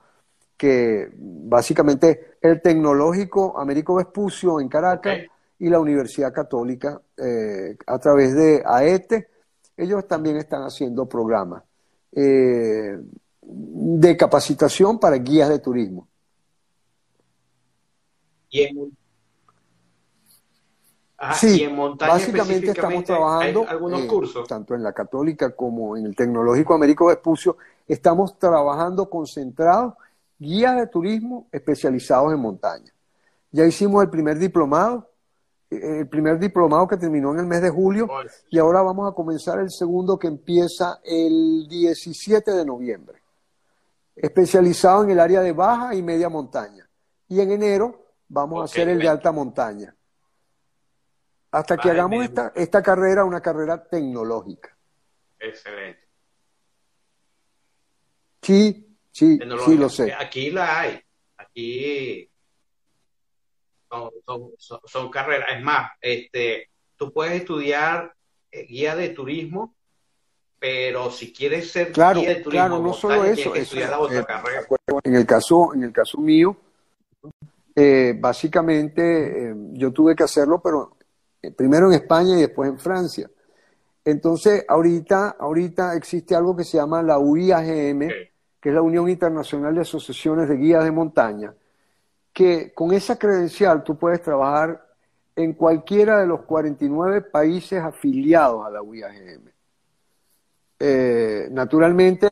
que 0.56 1.10
básicamente 1.16 2.36
el 2.40 2.60
Tecnológico 2.60 3.58
Américo 3.58 3.96
Vespucio 3.96 4.60
en 4.60 4.68
Caracas 4.68 5.18
y 5.58 5.68
la 5.68 5.78
Universidad 5.78 6.32
Católica 6.32 7.00
eh, 7.16 7.76
a 7.86 7.98
través 7.98 8.34
de 8.34 8.62
AETE, 8.64 9.28
ellos 9.76 10.06
también 10.08 10.36
están 10.36 10.62
haciendo 10.62 11.06
programas. 11.06 11.62
Eh, 12.10 12.98
de 13.42 14.16
capacitación 14.16 14.98
para 14.98 15.16
guías 15.16 15.48
de 15.48 15.58
turismo. 15.58 16.08
Y 18.50 18.62
en, 18.62 18.96
sí, 21.34 21.66
básicamente 21.98 22.70
estamos 22.70 23.04
trabajando 23.04 23.66
algunos 23.68 24.02
eh, 24.02 24.06
cursos. 24.06 24.48
tanto 24.48 24.74
en 24.74 24.82
la 24.82 24.92
católica 24.92 25.54
como 25.54 25.96
en 25.96 26.06
el 26.06 26.14
tecnológico 26.14 26.74
Américo 26.74 27.06
Vespucio, 27.06 27.56
estamos 27.86 28.38
trabajando 28.38 29.08
concentrados 29.08 29.94
guías 30.38 30.76
de 30.76 30.86
turismo 30.86 31.48
especializados 31.52 32.32
en 32.32 32.40
montaña. 32.40 32.92
Ya 33.50 33.64
hicimos 33.64 34.02
el 34.02 34.10
primer 34.10 34.38
diplomado, 34.38 35.10
eh, 35.70 36.00
el 36.00 36.08
primer 36.08 36.38
diplomado 36.38 36.86
que 36.86 36.96
terminó 36.96 37.32
en 37.32 37.40
el 37.40 37.46
mes 37.46 37.62
de 37.62 37.70
julio 37.70 38.08
y 38.50 38.58
ahora 38.58 38.82
vamos 38.82 39.10
a 39.10 39.14
comenzar 39.14 39.60
el 39.60 39.70
segundo 39.70 40.18
que 40.18 40.26
empieza 40.26 41.00
el 41.04 41.66
17 41.68 42.50
de 42.50 42.64
noviembre 42.64 43.21
especializado 44.14 45.04
en 45.04 45.10
el 45.10 45.20
área 45.20 45.40
de 45.40 45.52
baja 45.52 45.94
y 45.94 46.02
media 46.02 46.28
montaña. 46.28 46.88
Y 47.28 47.40
en 47.40 47.52
enero 47.52 48.14
vamos 48.28 48.60
a 48.60 48.64
hacer 48.64 48.88
el 48.88 48.98
de 48.98 49.08
alta 49.08 49.32
montaña. 49.32 49.94
Hasta 51.50 51.76
que 51.76 51.90
hagamos 51.90 52.24
esta, 52.24 52.52
esta 52.54 52.82
carrera 52.82 53.24
una 53.24 53.40
carrera 53.40 53.82
tecnológica. 53.82 54.76
Excelente. 55.38 56.08
Sí, 58.40 58.96
sí, 59.10 59.38
sí 59.64 59.76
lo 59.76 59.88
sé. 59.88 60.12
Aquí 60.12 60.50
la 60.50 60.80
hay. 60.80 61.00
Aquí 61.36 62.30
son, 64.86 65.10
carreras. 65.10 65.48
Es 65.56 65.62
más, 65.62 65.92
este, 66.00 66.70
tú 66.96 67.12
puedes 67.12 67.34
estudiar 67.34 68.14
eh, 68.50 68.66
guía 68.66 68.96
de 68.96 69.10
turismo 69.10 69.76
pero 70.62 71.10
si 71.10 71.32
quieres 71.32 71.72
ser 71.72 71.90
claro, 71.90 72.20
guía 72.20 72.28
de 72.28 72.34
turismo, 72.36 72.68
claro, 72.68 72.78
no 72.80 72.92
solo 72.92 73.24
eso, 73.24 73.52
estudiar 73.52 73.94
otra 73.98 74.20
eh, 74.20 74.24
carrera. 74.24 74.62
En 75.02 75.16
el 75.16 75.26
caso, 75.26 75.74
en 75.74 75.82
el 75.82 75.92
caso 75.92 76.18
mío, 76.18 76.56
eh, 77.74 78.14
básicamente 78.16 79.48
eh, 79.50 79.54
yo 79.72 79.90
tuve 79.90 80.14
que 80.14 80.22
hacerlo, 80.22 80.60
pero 80.62 80.98
primero 81.56 81.88
en 81.88 81.94
España 81.94 82.38
y 82.38 82.42
después 82.42 82.70
en 82.70 82.78
Francia. 82.78 83.28
Entonces, 84.04 84.64
ahorita, 84.68 85.34
ahorita 85.36 85.96
existe 85.96 86.36
algo 86.36 86.54
que 86.54 86.62
se 86.62 86.76
llama 86.76 87.02
la 87.02 87.18
UIAGM, 87.18 88.08
que 88.60 88.68
es 88.68 88.72
la 88.72 88.82
Unión 88.82 89.08
Internacional 89.08 89.74
de 89.74 89.80
Asociaciones 89.80 90.48
de 90.48 90.58
Guías 90.58 90.84
de 90.84 90.92
Montaña, 90.92 91.52
que 92.32 92.72
con 92.72 92.92
esa 92.92 93.18
credencial 93.18 93.82
tú 93.82 93.98
puedes 93.98 94.22
trabajar 94.22 94.80
en 95.34 95.54
cualquiera 95.54 96.20
de 96.20 96.28
los 96.28 96.42
49 96.42 97.22
países 97.22 97.82
afiliados 97.82 98.64
a 98.64 98.70
la 98.70 98.80
UIAGM. 98.80 99.50
Eh, 100.84 101.46
naturalmente, 101.52 102.28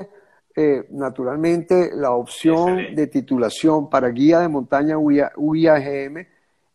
eh, 0.57 0.89
naturalmente, 0.91 1.93
la 1.95 2.11
opción 2.11 2.97
de 2.97 3.07
titulación 3.07 3.89
para 3.89 4.09
guía 4.09 4.41
de 4.41 4.49
montaña 4.49 4.97
UIAGM 4.99 6.27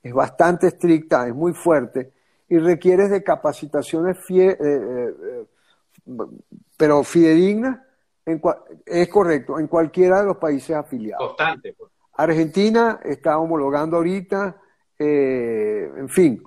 es 0.01 0.13
bastante 0.13 0.67
estricta, 0.67 1.27
es 1.27 1.35
muy 1.35 1.51
fuerte 1.51 2.13
y 2.47 2.59
requiere 2.59 3.09
de 3.09 3.21
capacitaciones 3.21 4.17
eh, 4.29 5.13
pero 6.77 7.03
fidedignas, 7.03 7.81
es 8.85 9.09
correcto, 9.09 9.59
en 9.59 9.67
cualquiera 9.67 10.21
de 10.21 10.27
los 10.27 10.37
países 10.37 10.77
afiliados. 10.77 11.27
Constante. 11.27 11.75
Pues. 11.77 11.91
Argentina 12.13 13.01
está 13.03 13.37
homologando 13.37 13.97
ahorita, 13.97 14.61
en 14.97 16.07
fin. 16.07 16.41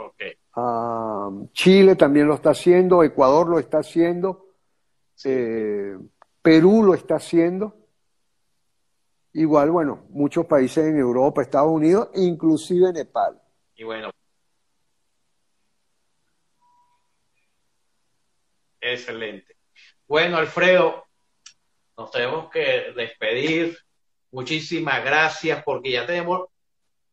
Ah, 0.57 1.31
Chile 1.53 1.97
también 1.97 2.27
lo 2.27 2.35
está 2.35 2.51
haciendo, 2.51 3.05
Ecuador 3.05 3.47
lo 3.47 3.59
está 3.59 3.81
haciendo. 3.81 4.48
Eh, 5.25 5.97
Perú 6.43 6.83
lo 6.83 6.95
está 6.95 7.17
haciendo. 7.17 7.77
Igual, 9.33 9.71
bueno, 9.71 10.07
muchos 10.11 10.47
países 10.47 10.87
en 10.87 10.99
Europa, 10.99 11.43
Estados 11.43 11.71
Unidos, 11.71 12.09
inclusive 12.15 12.93
Nepal. 12.93 13.41
Y 13.77 13.85
bueno. 13.85 14.11
Excelente. 18.81 19.57
Bueno, 20.07 20.39
Alfredo, 20.39 21.05
nos 21.97 22.11
tenemos 22.11 22.51
que 22.51 22.93
despedir. 22.97 23.77
Muchísimas 24.31 25.05
gracias 25.05 25.63
porque 25.65 25.93
ya 25.93 26.07
tenemos 26.07 26.49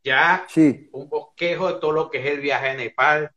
ya 0.03 0.47
un 0.91 1.09
bosquejo 1.09 1.73
de 1.73 1.79
todo 1.79 1.91
lo 1.91 2.09
que 2.09 2.19
es 2.19 2.25
el 2.25 2.39
viaje 2.39 2.69
a 2.69 2.73
Nepal, 2.75 3.31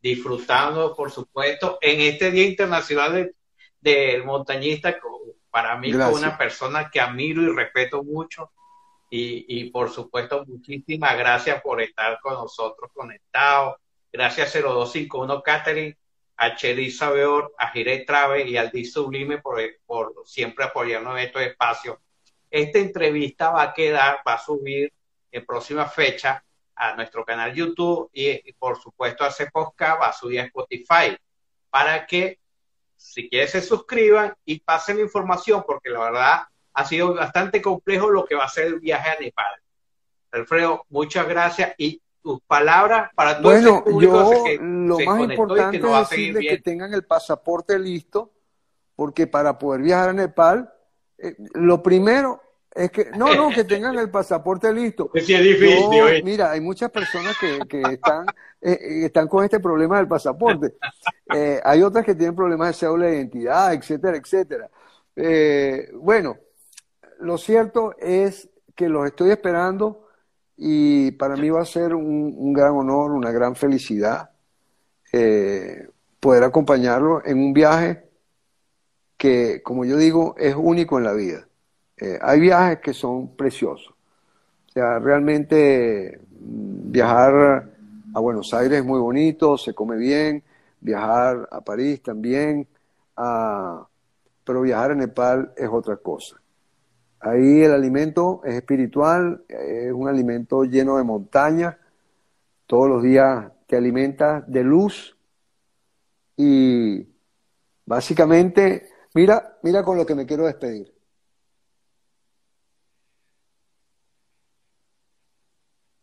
disfrutando, 0.00 0.94
por 0.96 1.10
supuesto, 1.10 1.78
en 1.80 2.00
este 2.00 2.30
Día 2.30 2.46
Internacional 2.46 3.12
de 3.14 3.35
del 3.90 4.24
montañista, 4.24 4.98
para 5.50 5.76
mí 5.76 5.92
fue 5.92 6.12
una 6.12 6.36
persona 6.36 6.90
que 6.90 7.00
admiro 7.00 7.42
y 7.42 7.54
respeto 7.54 8.02
mucho. 8.02 8.50
Y, 9.10 9.70
por 9.70 9.90
supuesto, 9.90 10.44
muchísimas 10.46 11.16
gracias 11.16 11.62
por 11.62 11.80
estar 11.80 12.18
con 12.20 12.34
nosotros 12.34 12.90
conectados. 12.92 13.76
Gracias 14.12 14.52
0251 14.52 15.42
Catherine, 15.42 15.96
a 16.36 16.54
Chelisa 16.54 17.10
Beor, 17.10 17.54
a 17.58 17.70
Jiré 17.70 18.04
Trave 18.04 18.48
y 18.48 18.56
al 18.56 18.70
Di 18.70 18.84
Sublime 18.84 19.38
por, 19.38 19.60
por 19.84 20.14
siempre 20.24 20.64
apoyarnos 20.64 21.14
en 21.14 21.26
estos 21.26 21.42
espacios. 21.42 21.98
Esta 22.50 22.78
entrevista 22.78 23.50
va 23.50 23.62
a 23.62 23.74
quedar, 23.74 24.20
va 24.26 24.34
a 24.34 24.38
subir 24.38 24.92
en 25.30 25.44
próxima 25.44 25.86
fecha 25.86 26.42
a 26.74 26.94
nuestro 26.94 27.24
canal 27.24 27.54
YouTube 27.54 28.10
y, 28.12 28.52
por 28.52 28.78
supuesto 28.78 29.26
ese 29.26 29.50
podcast 29.50 30.00
va 30.00 30.08
a 30.08 30.12
subir 30.12 30.40
a 30.40 30.44
Spotify 30.44 31.16
para 31.70 32.06
que 32.06 32.38
si 32.96 33.28
quieres 33.28 33.50
se 33.50 33.62
suscriban 33.62 34.34
y 34.44 34.60
pasen 34.60 34.96
la 34.96 35.02
información, 35.04 35.64
porque 35.66 35.90
la 35.90 36.00
verdad 36.00 36.40
ha 36.72 36.84
sido 36.84 37.14
bastante 37.14 37.62
complejo 37.62 38.10
lo 38.10 38.24
que 38.24 38.34
va 38.34 38.44
a 38.44 38.48
ser 38.48 38.66
el 38.66 38.80
viaje 38.80 39.10
a 39.10 39.18
Nepal. 39.18 39.46
Alfredo, 40.32 40.84
muchas 40.90 41.26
gracias 41.26 41.74
y 41.78 42.02
tus 42.22 42.40
palabras 42.42 43.10
para 43.14 43.40
todo 43.40 43.52
bueno, 43.52 43.84
yo 44.00 44.58
lo 44.60 44.98
más 44.98 45.20
importante 45.20 45.76
es 45.76 46.10
decirles 46.10 46.46
que 46.48 46.58
tengan 46.58 46.92
el 46.92 47.04
pasaporte 47.04 47.78
listo, 47.78 48.32
porque 48.94 49.26
para 49.26 49.58
poder 49.58 49.82
viajar 49.82 50.10
a 50.10 50.12
Nepal, 50.12 50.72
eh, 51.18 51.36
lo 51.54 51.82
primero 51.82 52.42
es 52.76 52.90
que, 52.90 53.10
no, 53.16 53.34
no, 53.34 53.50
que 53.50 53.64
tengan 53.64 53.98
el 53.98 54.10
pasaporte 54.10 54.72
listo. 54.72 55.10
Es 55.14 55.26
difícil. 55.26 56.22
mira, 56.24 56.52
hay 56.52 56.60
muchas 56.60 56.90
personas 56.90 57.36
que, 57.40 57.58
que 57.68 57.82
están, 57.94 58.26
eh, 58.60 59.04
están 59.04 59.28
con 59.28 59.44
este 59.44 59.60
problema 59.60 59.96
del 59.96 60.08
pasaporte. 60.08 60.74
Eh, 61.34 61.60
hay 61.64 61.82
otras 61.82 62.04
que 62.04 62.14
tienen 62.14 62.36
problemas 62.36 62.68
de 62.68 62.74
cédula 62.74 63.06
de 63.06 63.16
identidad, 63.16 63.72
etcétera, 63.74 64.16
etcétera. 64.16 64.70
bueno, 65.94 66.36
lo 67.20 67.38
cierto 67.38 67.94
es 67.98 68.48
que 68.74 68.88
los 68.88 69.06
estoy 69.06 69.30
esperando 69.30 70.06
y 70.56 71.10
para 71.12 71.36
mí 71.36 71.50
va 71.50 71.62
a 71.62 71.66
ser 71.66 71.94
un, 71.94 72.52
gran 72.52 72.72
honor, 72.72 73.12
una 73.12 73.30
gran 73.30 73.56
felicidad 73.56 74.30
eh, 75.12 75.88
poder 76.20 76.44
acompañarlo 76.44 77.22
en 77.24 77.38
un 77.38 77.52
viaje 77.52 78.08
que, 79.16 79.62
como 79.62 79.84
yo 79.84 79.96
digo, 79.96 80.34
es 80.38 80.54
único 80.54 80.98
en 80.98 81.04
la 81.04 81.12
vida. 81.12 81.48
Eh, 81.98 82.18
hay 82.20 82.40
viajes 82.40 82.80
que 82.80 82.92
son 82.92 83.36
preciosos. 83.36 83.94
O 84.68 84.72
sea, 84.72 84.98
realmente 84.98 86.20
mm, 86.40 86.92
viajar 86.92 87.70
a 88.14 88.20
Buenos 88.20 88.52
Aires 88.54 88.80
es 88.80 88.84
muy 88.84 89.00
bonito, 89.00 89.56
se 89.56 89.74
come 89.74 89.96
bien, 89.96 90.42
viajar 90.80 91.48
a 91.50 91.60
París 91.62 92.02
también, 92.02 92.66
pero 94.44 94.62
viajar 94.62 94.92
a 94.92 94.94
Nepal 94.94 95.52
es 95.56 95.68
otra 95.70 95.96
cosa. 95.96 96.40
Ahí 97.20 97.62
el 97.62 97.72
alimento 97.72 98.42
es 98.44 98.54
espiritual, 98.54 99.44
es 99.48 99.92
un 99.92 100.08
alimento 100.08 100.64
lleno 100.64 100.96
de 100.96 101.04
montaña. 101.04 101.78
Todos 102.66 102.88
los 102.88 103.02
días 103.02 103.52
te 103.66 103.76
alimentas 103.76 104.44
de 104.46 104.62
luz 104.62 105.16
y 106.36 107.06
básicamente, 107.84 108.88
mira, 109.14 109.58
mira 109.62 109.82
con 109.82 109.96
lo 109.96 110.06
que 110.06 110.14
me 110.14 110.26
quiero 110.26 110.46
despedir. 110.46 110.95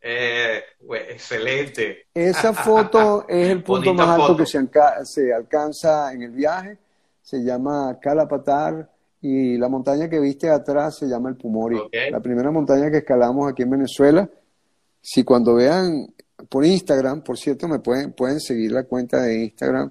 Eh, 0.06 0.62
excelente. 1.10 2.08
Esa 2.14 2.54
foto 2.54 3.26
es 3.28 3.50
el 3.50 3.64
punto 3.64 3.94
más 3.94 4.20
alto 4.20 4.36
que 4.36 4.46
se, 4.46 4.60
se, 5.06 5.34
alcanza 5.34 6.12
en 6.12 6.24
el 6.24 6.32
viaje. 6.32 6.78
Se 7.22 7.42
llama 7.42 7.98
Calapatar 8.02 8.92
y 9.22 9.58
la 9.58 9.70
montaña 9.70 10.10
que 10.10 10.20
viste 10.20 10.50
atrás 10.50 10.98
se 10.98 11.08
llama 11.08 11.30
el 11.30 11.38
Pumori. 11.38 11.80
La 12.12 12.20
primera 12.20 12.52
montaña 12.52 12.92
que 12.92 12.98
escalamos 12.98 13.50
aquí 13.50 13.64
en 13.64 13.70
Venezuela. 13.70 14.30
Si 15.02 15.24
cuando 15.24 15.56
vean 15.56 16.14
por 16.50 16.66
Instagram, 16.66 17.24
por 17.24 17.38
cierto, 17.38 17.70
me 17.70 17.80
pueden, 17.80 18.12
pueden 18.12 18.42
seguir 18.42 18.74
la 18.74 18.84
cuenta 18.84 19.22
de 19.22 19.44
Instagram, 19.46 19.90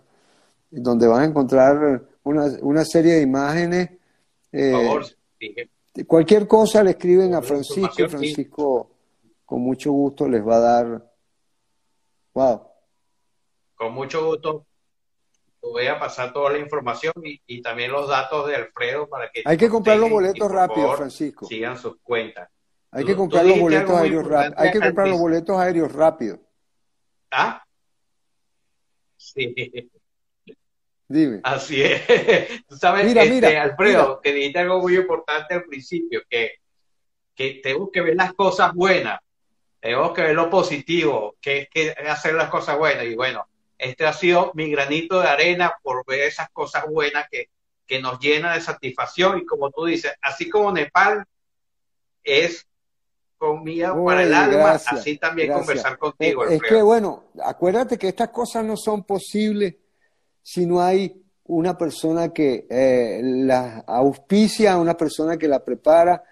donde 0.71 1.07
van 1.07 1.23
a 1.23 1.25
encontrar 1.25 2.03
una, 2.25 2.45
una 2.61 2.85
serie 2.85 3.15
de 3.15 3.23
imágenes. 3.23 3.91
Eh, 4.53 4.73
por 4.73 4.85
favor, 4.85 5.07
Cualquier 6.07 6.47
cosa 6.47 6.83
le 6.83 6.93
escriben 6.93 7.35
a 7.35 7.43
Francisco 7.43 8.09
Francisco 8.09 8.92
con 9.53 9.61
mucho 9.61 9.93
gusto 9.93 10.27
les 10.27 10.43
va 10.43 10.57
a 10.57 10.61
dar. 10.61 11.13
Wow. 12.33 12.71
Con 13.75 13.93
mucho 13.93 14.25
gusto 14.25 14.67
voy 15.61 15.87
a 15.89 16.01
pasar 16.01 16.33
toda 16.33 16.53
la 16.53 16.59
información 16.59 17.13
y, 17.23 17.61
también 17.61 17.93
los 17.93 18.09
datos 18.09 18.49
de 18.49 18.57
Alfredo 18.57 19.07
para 19.11 19.31
que... 19.31 19.43
Hay 19.45 19.59
que 19.59 19.69
comprar 19.69 19.99
los 19.99 20.09
boletos 20.09 20.51
rápido, 20.51 20.97
Francisco. 20.97 21.45
Sigan 21.45 21.77
sus 21.77 21.99
cuentas. 22.03 22.49
Hay 22.93 23.05
que 23.05 23.15
comprar 23.15 23.45
los 23.45 23.61
boletos 23.61 23.91
aéreos 23.91 24.27
rápido. 24.27 24.55
Hay 24.57 24.71
que 24.71 24.81
comprar 24.81 25.09
los 25.09 25.21
boletos 25.21 25.59
aéreos 25.59 25.93
rápido. 25.93 26.39
¿Ah? 27.31 27.63
Sí. 29.19 29.55
Dime. 31.09 31.41
Así 31.45 31.83
es. 31.83 32.65
Tú 32.67 32.75
sabes, 32.79 33.05
mira, 33.05 33.23
este, 33.23 33.35
mira, 33.35 33.63
Alfredo, 33.63 34.19
te 34.23 34.33
dijiste 34.33 34.61
algo 34.61 34.81
muy 34.81 34.97
importante 34.97 35.53
al 35.53 35.65
principio, 35.65 36.23
que, 36.31 36.53
que 37.35 37.61
tenemos 37.63 37.91
que 37.93 38.01
ver 38.01 38.17
las 38.17 38.33
cosas 38.33 38.73
buenas, 38.73 39.21
tenemos 39.83 40.13
que 40.13 40.23
ver 40.23 40.35
lo 40.37 40.49
positivo, 40.49 41.35
que 41.41 41.59
es 41.59 41.69
que 41.69 41.91
hacer 42.09 42.35
las 42.35 42.49
cosas 42.49 42.79
buenas. 42.79 43.05
Y 43.05 43.17
bueno, 43.17 43.49
este 43.77 44.07
ha 44.07 44.13
sido 44.13 44.53
mi 44.55 44.71
granito 44.71 45.21
de 45.21 45.27
arena 45.27 45.75
por 45.83 46.07
ver 46.07 46.21
esas 46.21 46.49
cosas 46.51 46.85
buenas 46.89 47.27
que, 47.29 47.51
que 47.85 48.01
nos 48.01 48.21
llena 48.21 48.55
de 48.55 48.61
satisfacción 48.61 49.39
y 49.39 49.45
como 49.45 49.73
tú 49.73 49.87
dices, 49.87 50.13
así 50.23 50.49
como 50.49 50.71
Nepal 50.71 51.25
es 52.23 52.65
comida 53.37 53.93
para 54.05 54.23
el 54.23 54.33
alma, 54.33 54.71
así 54.71 55.19
también 55.19 55.53
conversar 55.53 55.99
contigo. 55.99 56.45
Es, 56.45 56.63
que 56.63 56.81
bueno, 56.81 57.25
acuérdate 57.43 57.99
que 57.99 58.07
estas 58.07 58.29
cosas 58.29 58.65
no 58.65 58.77
son 58.77 59.03
posibles 59.03 59.75
si 60.43 60.65
no 60.65 60.81
hay 60.81 61.21
una 61.47 61.77
persona 61.77 62.33
que 62.33 62.69
eh, 62.71 63.21
la 63.21 63.83
auspicia, 63.85 64.77
una 64.77 64.97
persona 64.97 65.37
que 65.37 65.49
la 65.49 65.65
prepara 65.65 66.23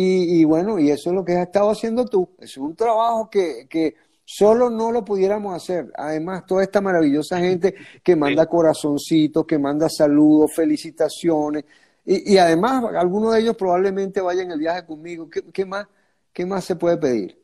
y, 0.00 0.40
y, 0.40 0.44
bueno, 0.44 0.78
y 0.78 0.90
eso 0.90 1.10
es 1.10 1.14
lo 1.14 1.24
que 1.24 1.32
has 1.36 1.46
estado 1.46 1.70
haciendo 1.70 2.04
tú. 2.04 2.30
Es 2.38 2.56
un 2.56 2.74
trabajo 2.76 3.28
que, 3.30 3.66
que 3.68 3.94
Solo 4.30 4.68
no 4.68 4.92
lo 4.92 5.02
pudiéramos 5.02 5.56
hacer. 5.56 5.90
Además, 5.96 6.44
toda 6.44 6.62
esta 6.62 6.82
maravillosa 6.82 7.38
gente 7.38 7.74
que 8.04 8.14
manda 8.14 8.44
corazoncitos, 8.44 9.46
que 9.46 9.58
manda 9.58 9.88
saludos, 9.88 10.52
felicitaciones. 10.54 11.64
Y, 12.04 12.36
además, 12.36 12.84
algunos 12.94 13.32
de 13.32 13.40
ellos 13.40 13.56
probablemente 13.56 14.20
vayan 14.20 14.50
el 14.50 14.58
viaje 14.58 14.84
conmigo. 14.84 15.30
¿Qué, 15.30 15.64
más, 15.64 15.86
¿Qué 16.30 16.44
más 16.44 16.62
se 16.62 16.76
puede 16.76 16.98
pedir? 16.98 17.42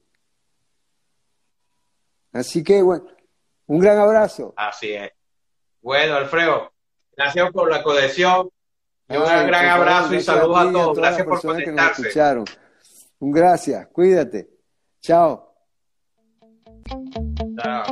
Así 2.35 2.63
que, 2.63 2.83
bueno, 2.83 3.07
un 3.67 3.79
gran 3.79 3.97
abrazo. 3.99 4.53
Así 4.55 4.93
es. 4.93 5.11
Bueno, 5.81 6.17
Alfredo, 6.17 6.71
gracias 7.17 7.51
por 7.51 7.71
la 7.71 7.83
conexión. 7.83 8.51
Un 9.09 9.47
gran 9.47 9.67
abrazo 9.67 10.15
y 10.15 10.21
saludos 10.23 10.59
a, 10.59 10.73
todos. 10.73 10.97
Gracias 10.99 11.27
por 11.27 11.41
conectarse. 11.43 12.11
Un 13.19 13.33
gracias. 13.33 13.87
Cuídate. 13.89 14.49
Chao. 15.01 15.55
Chao. 17.57 17.85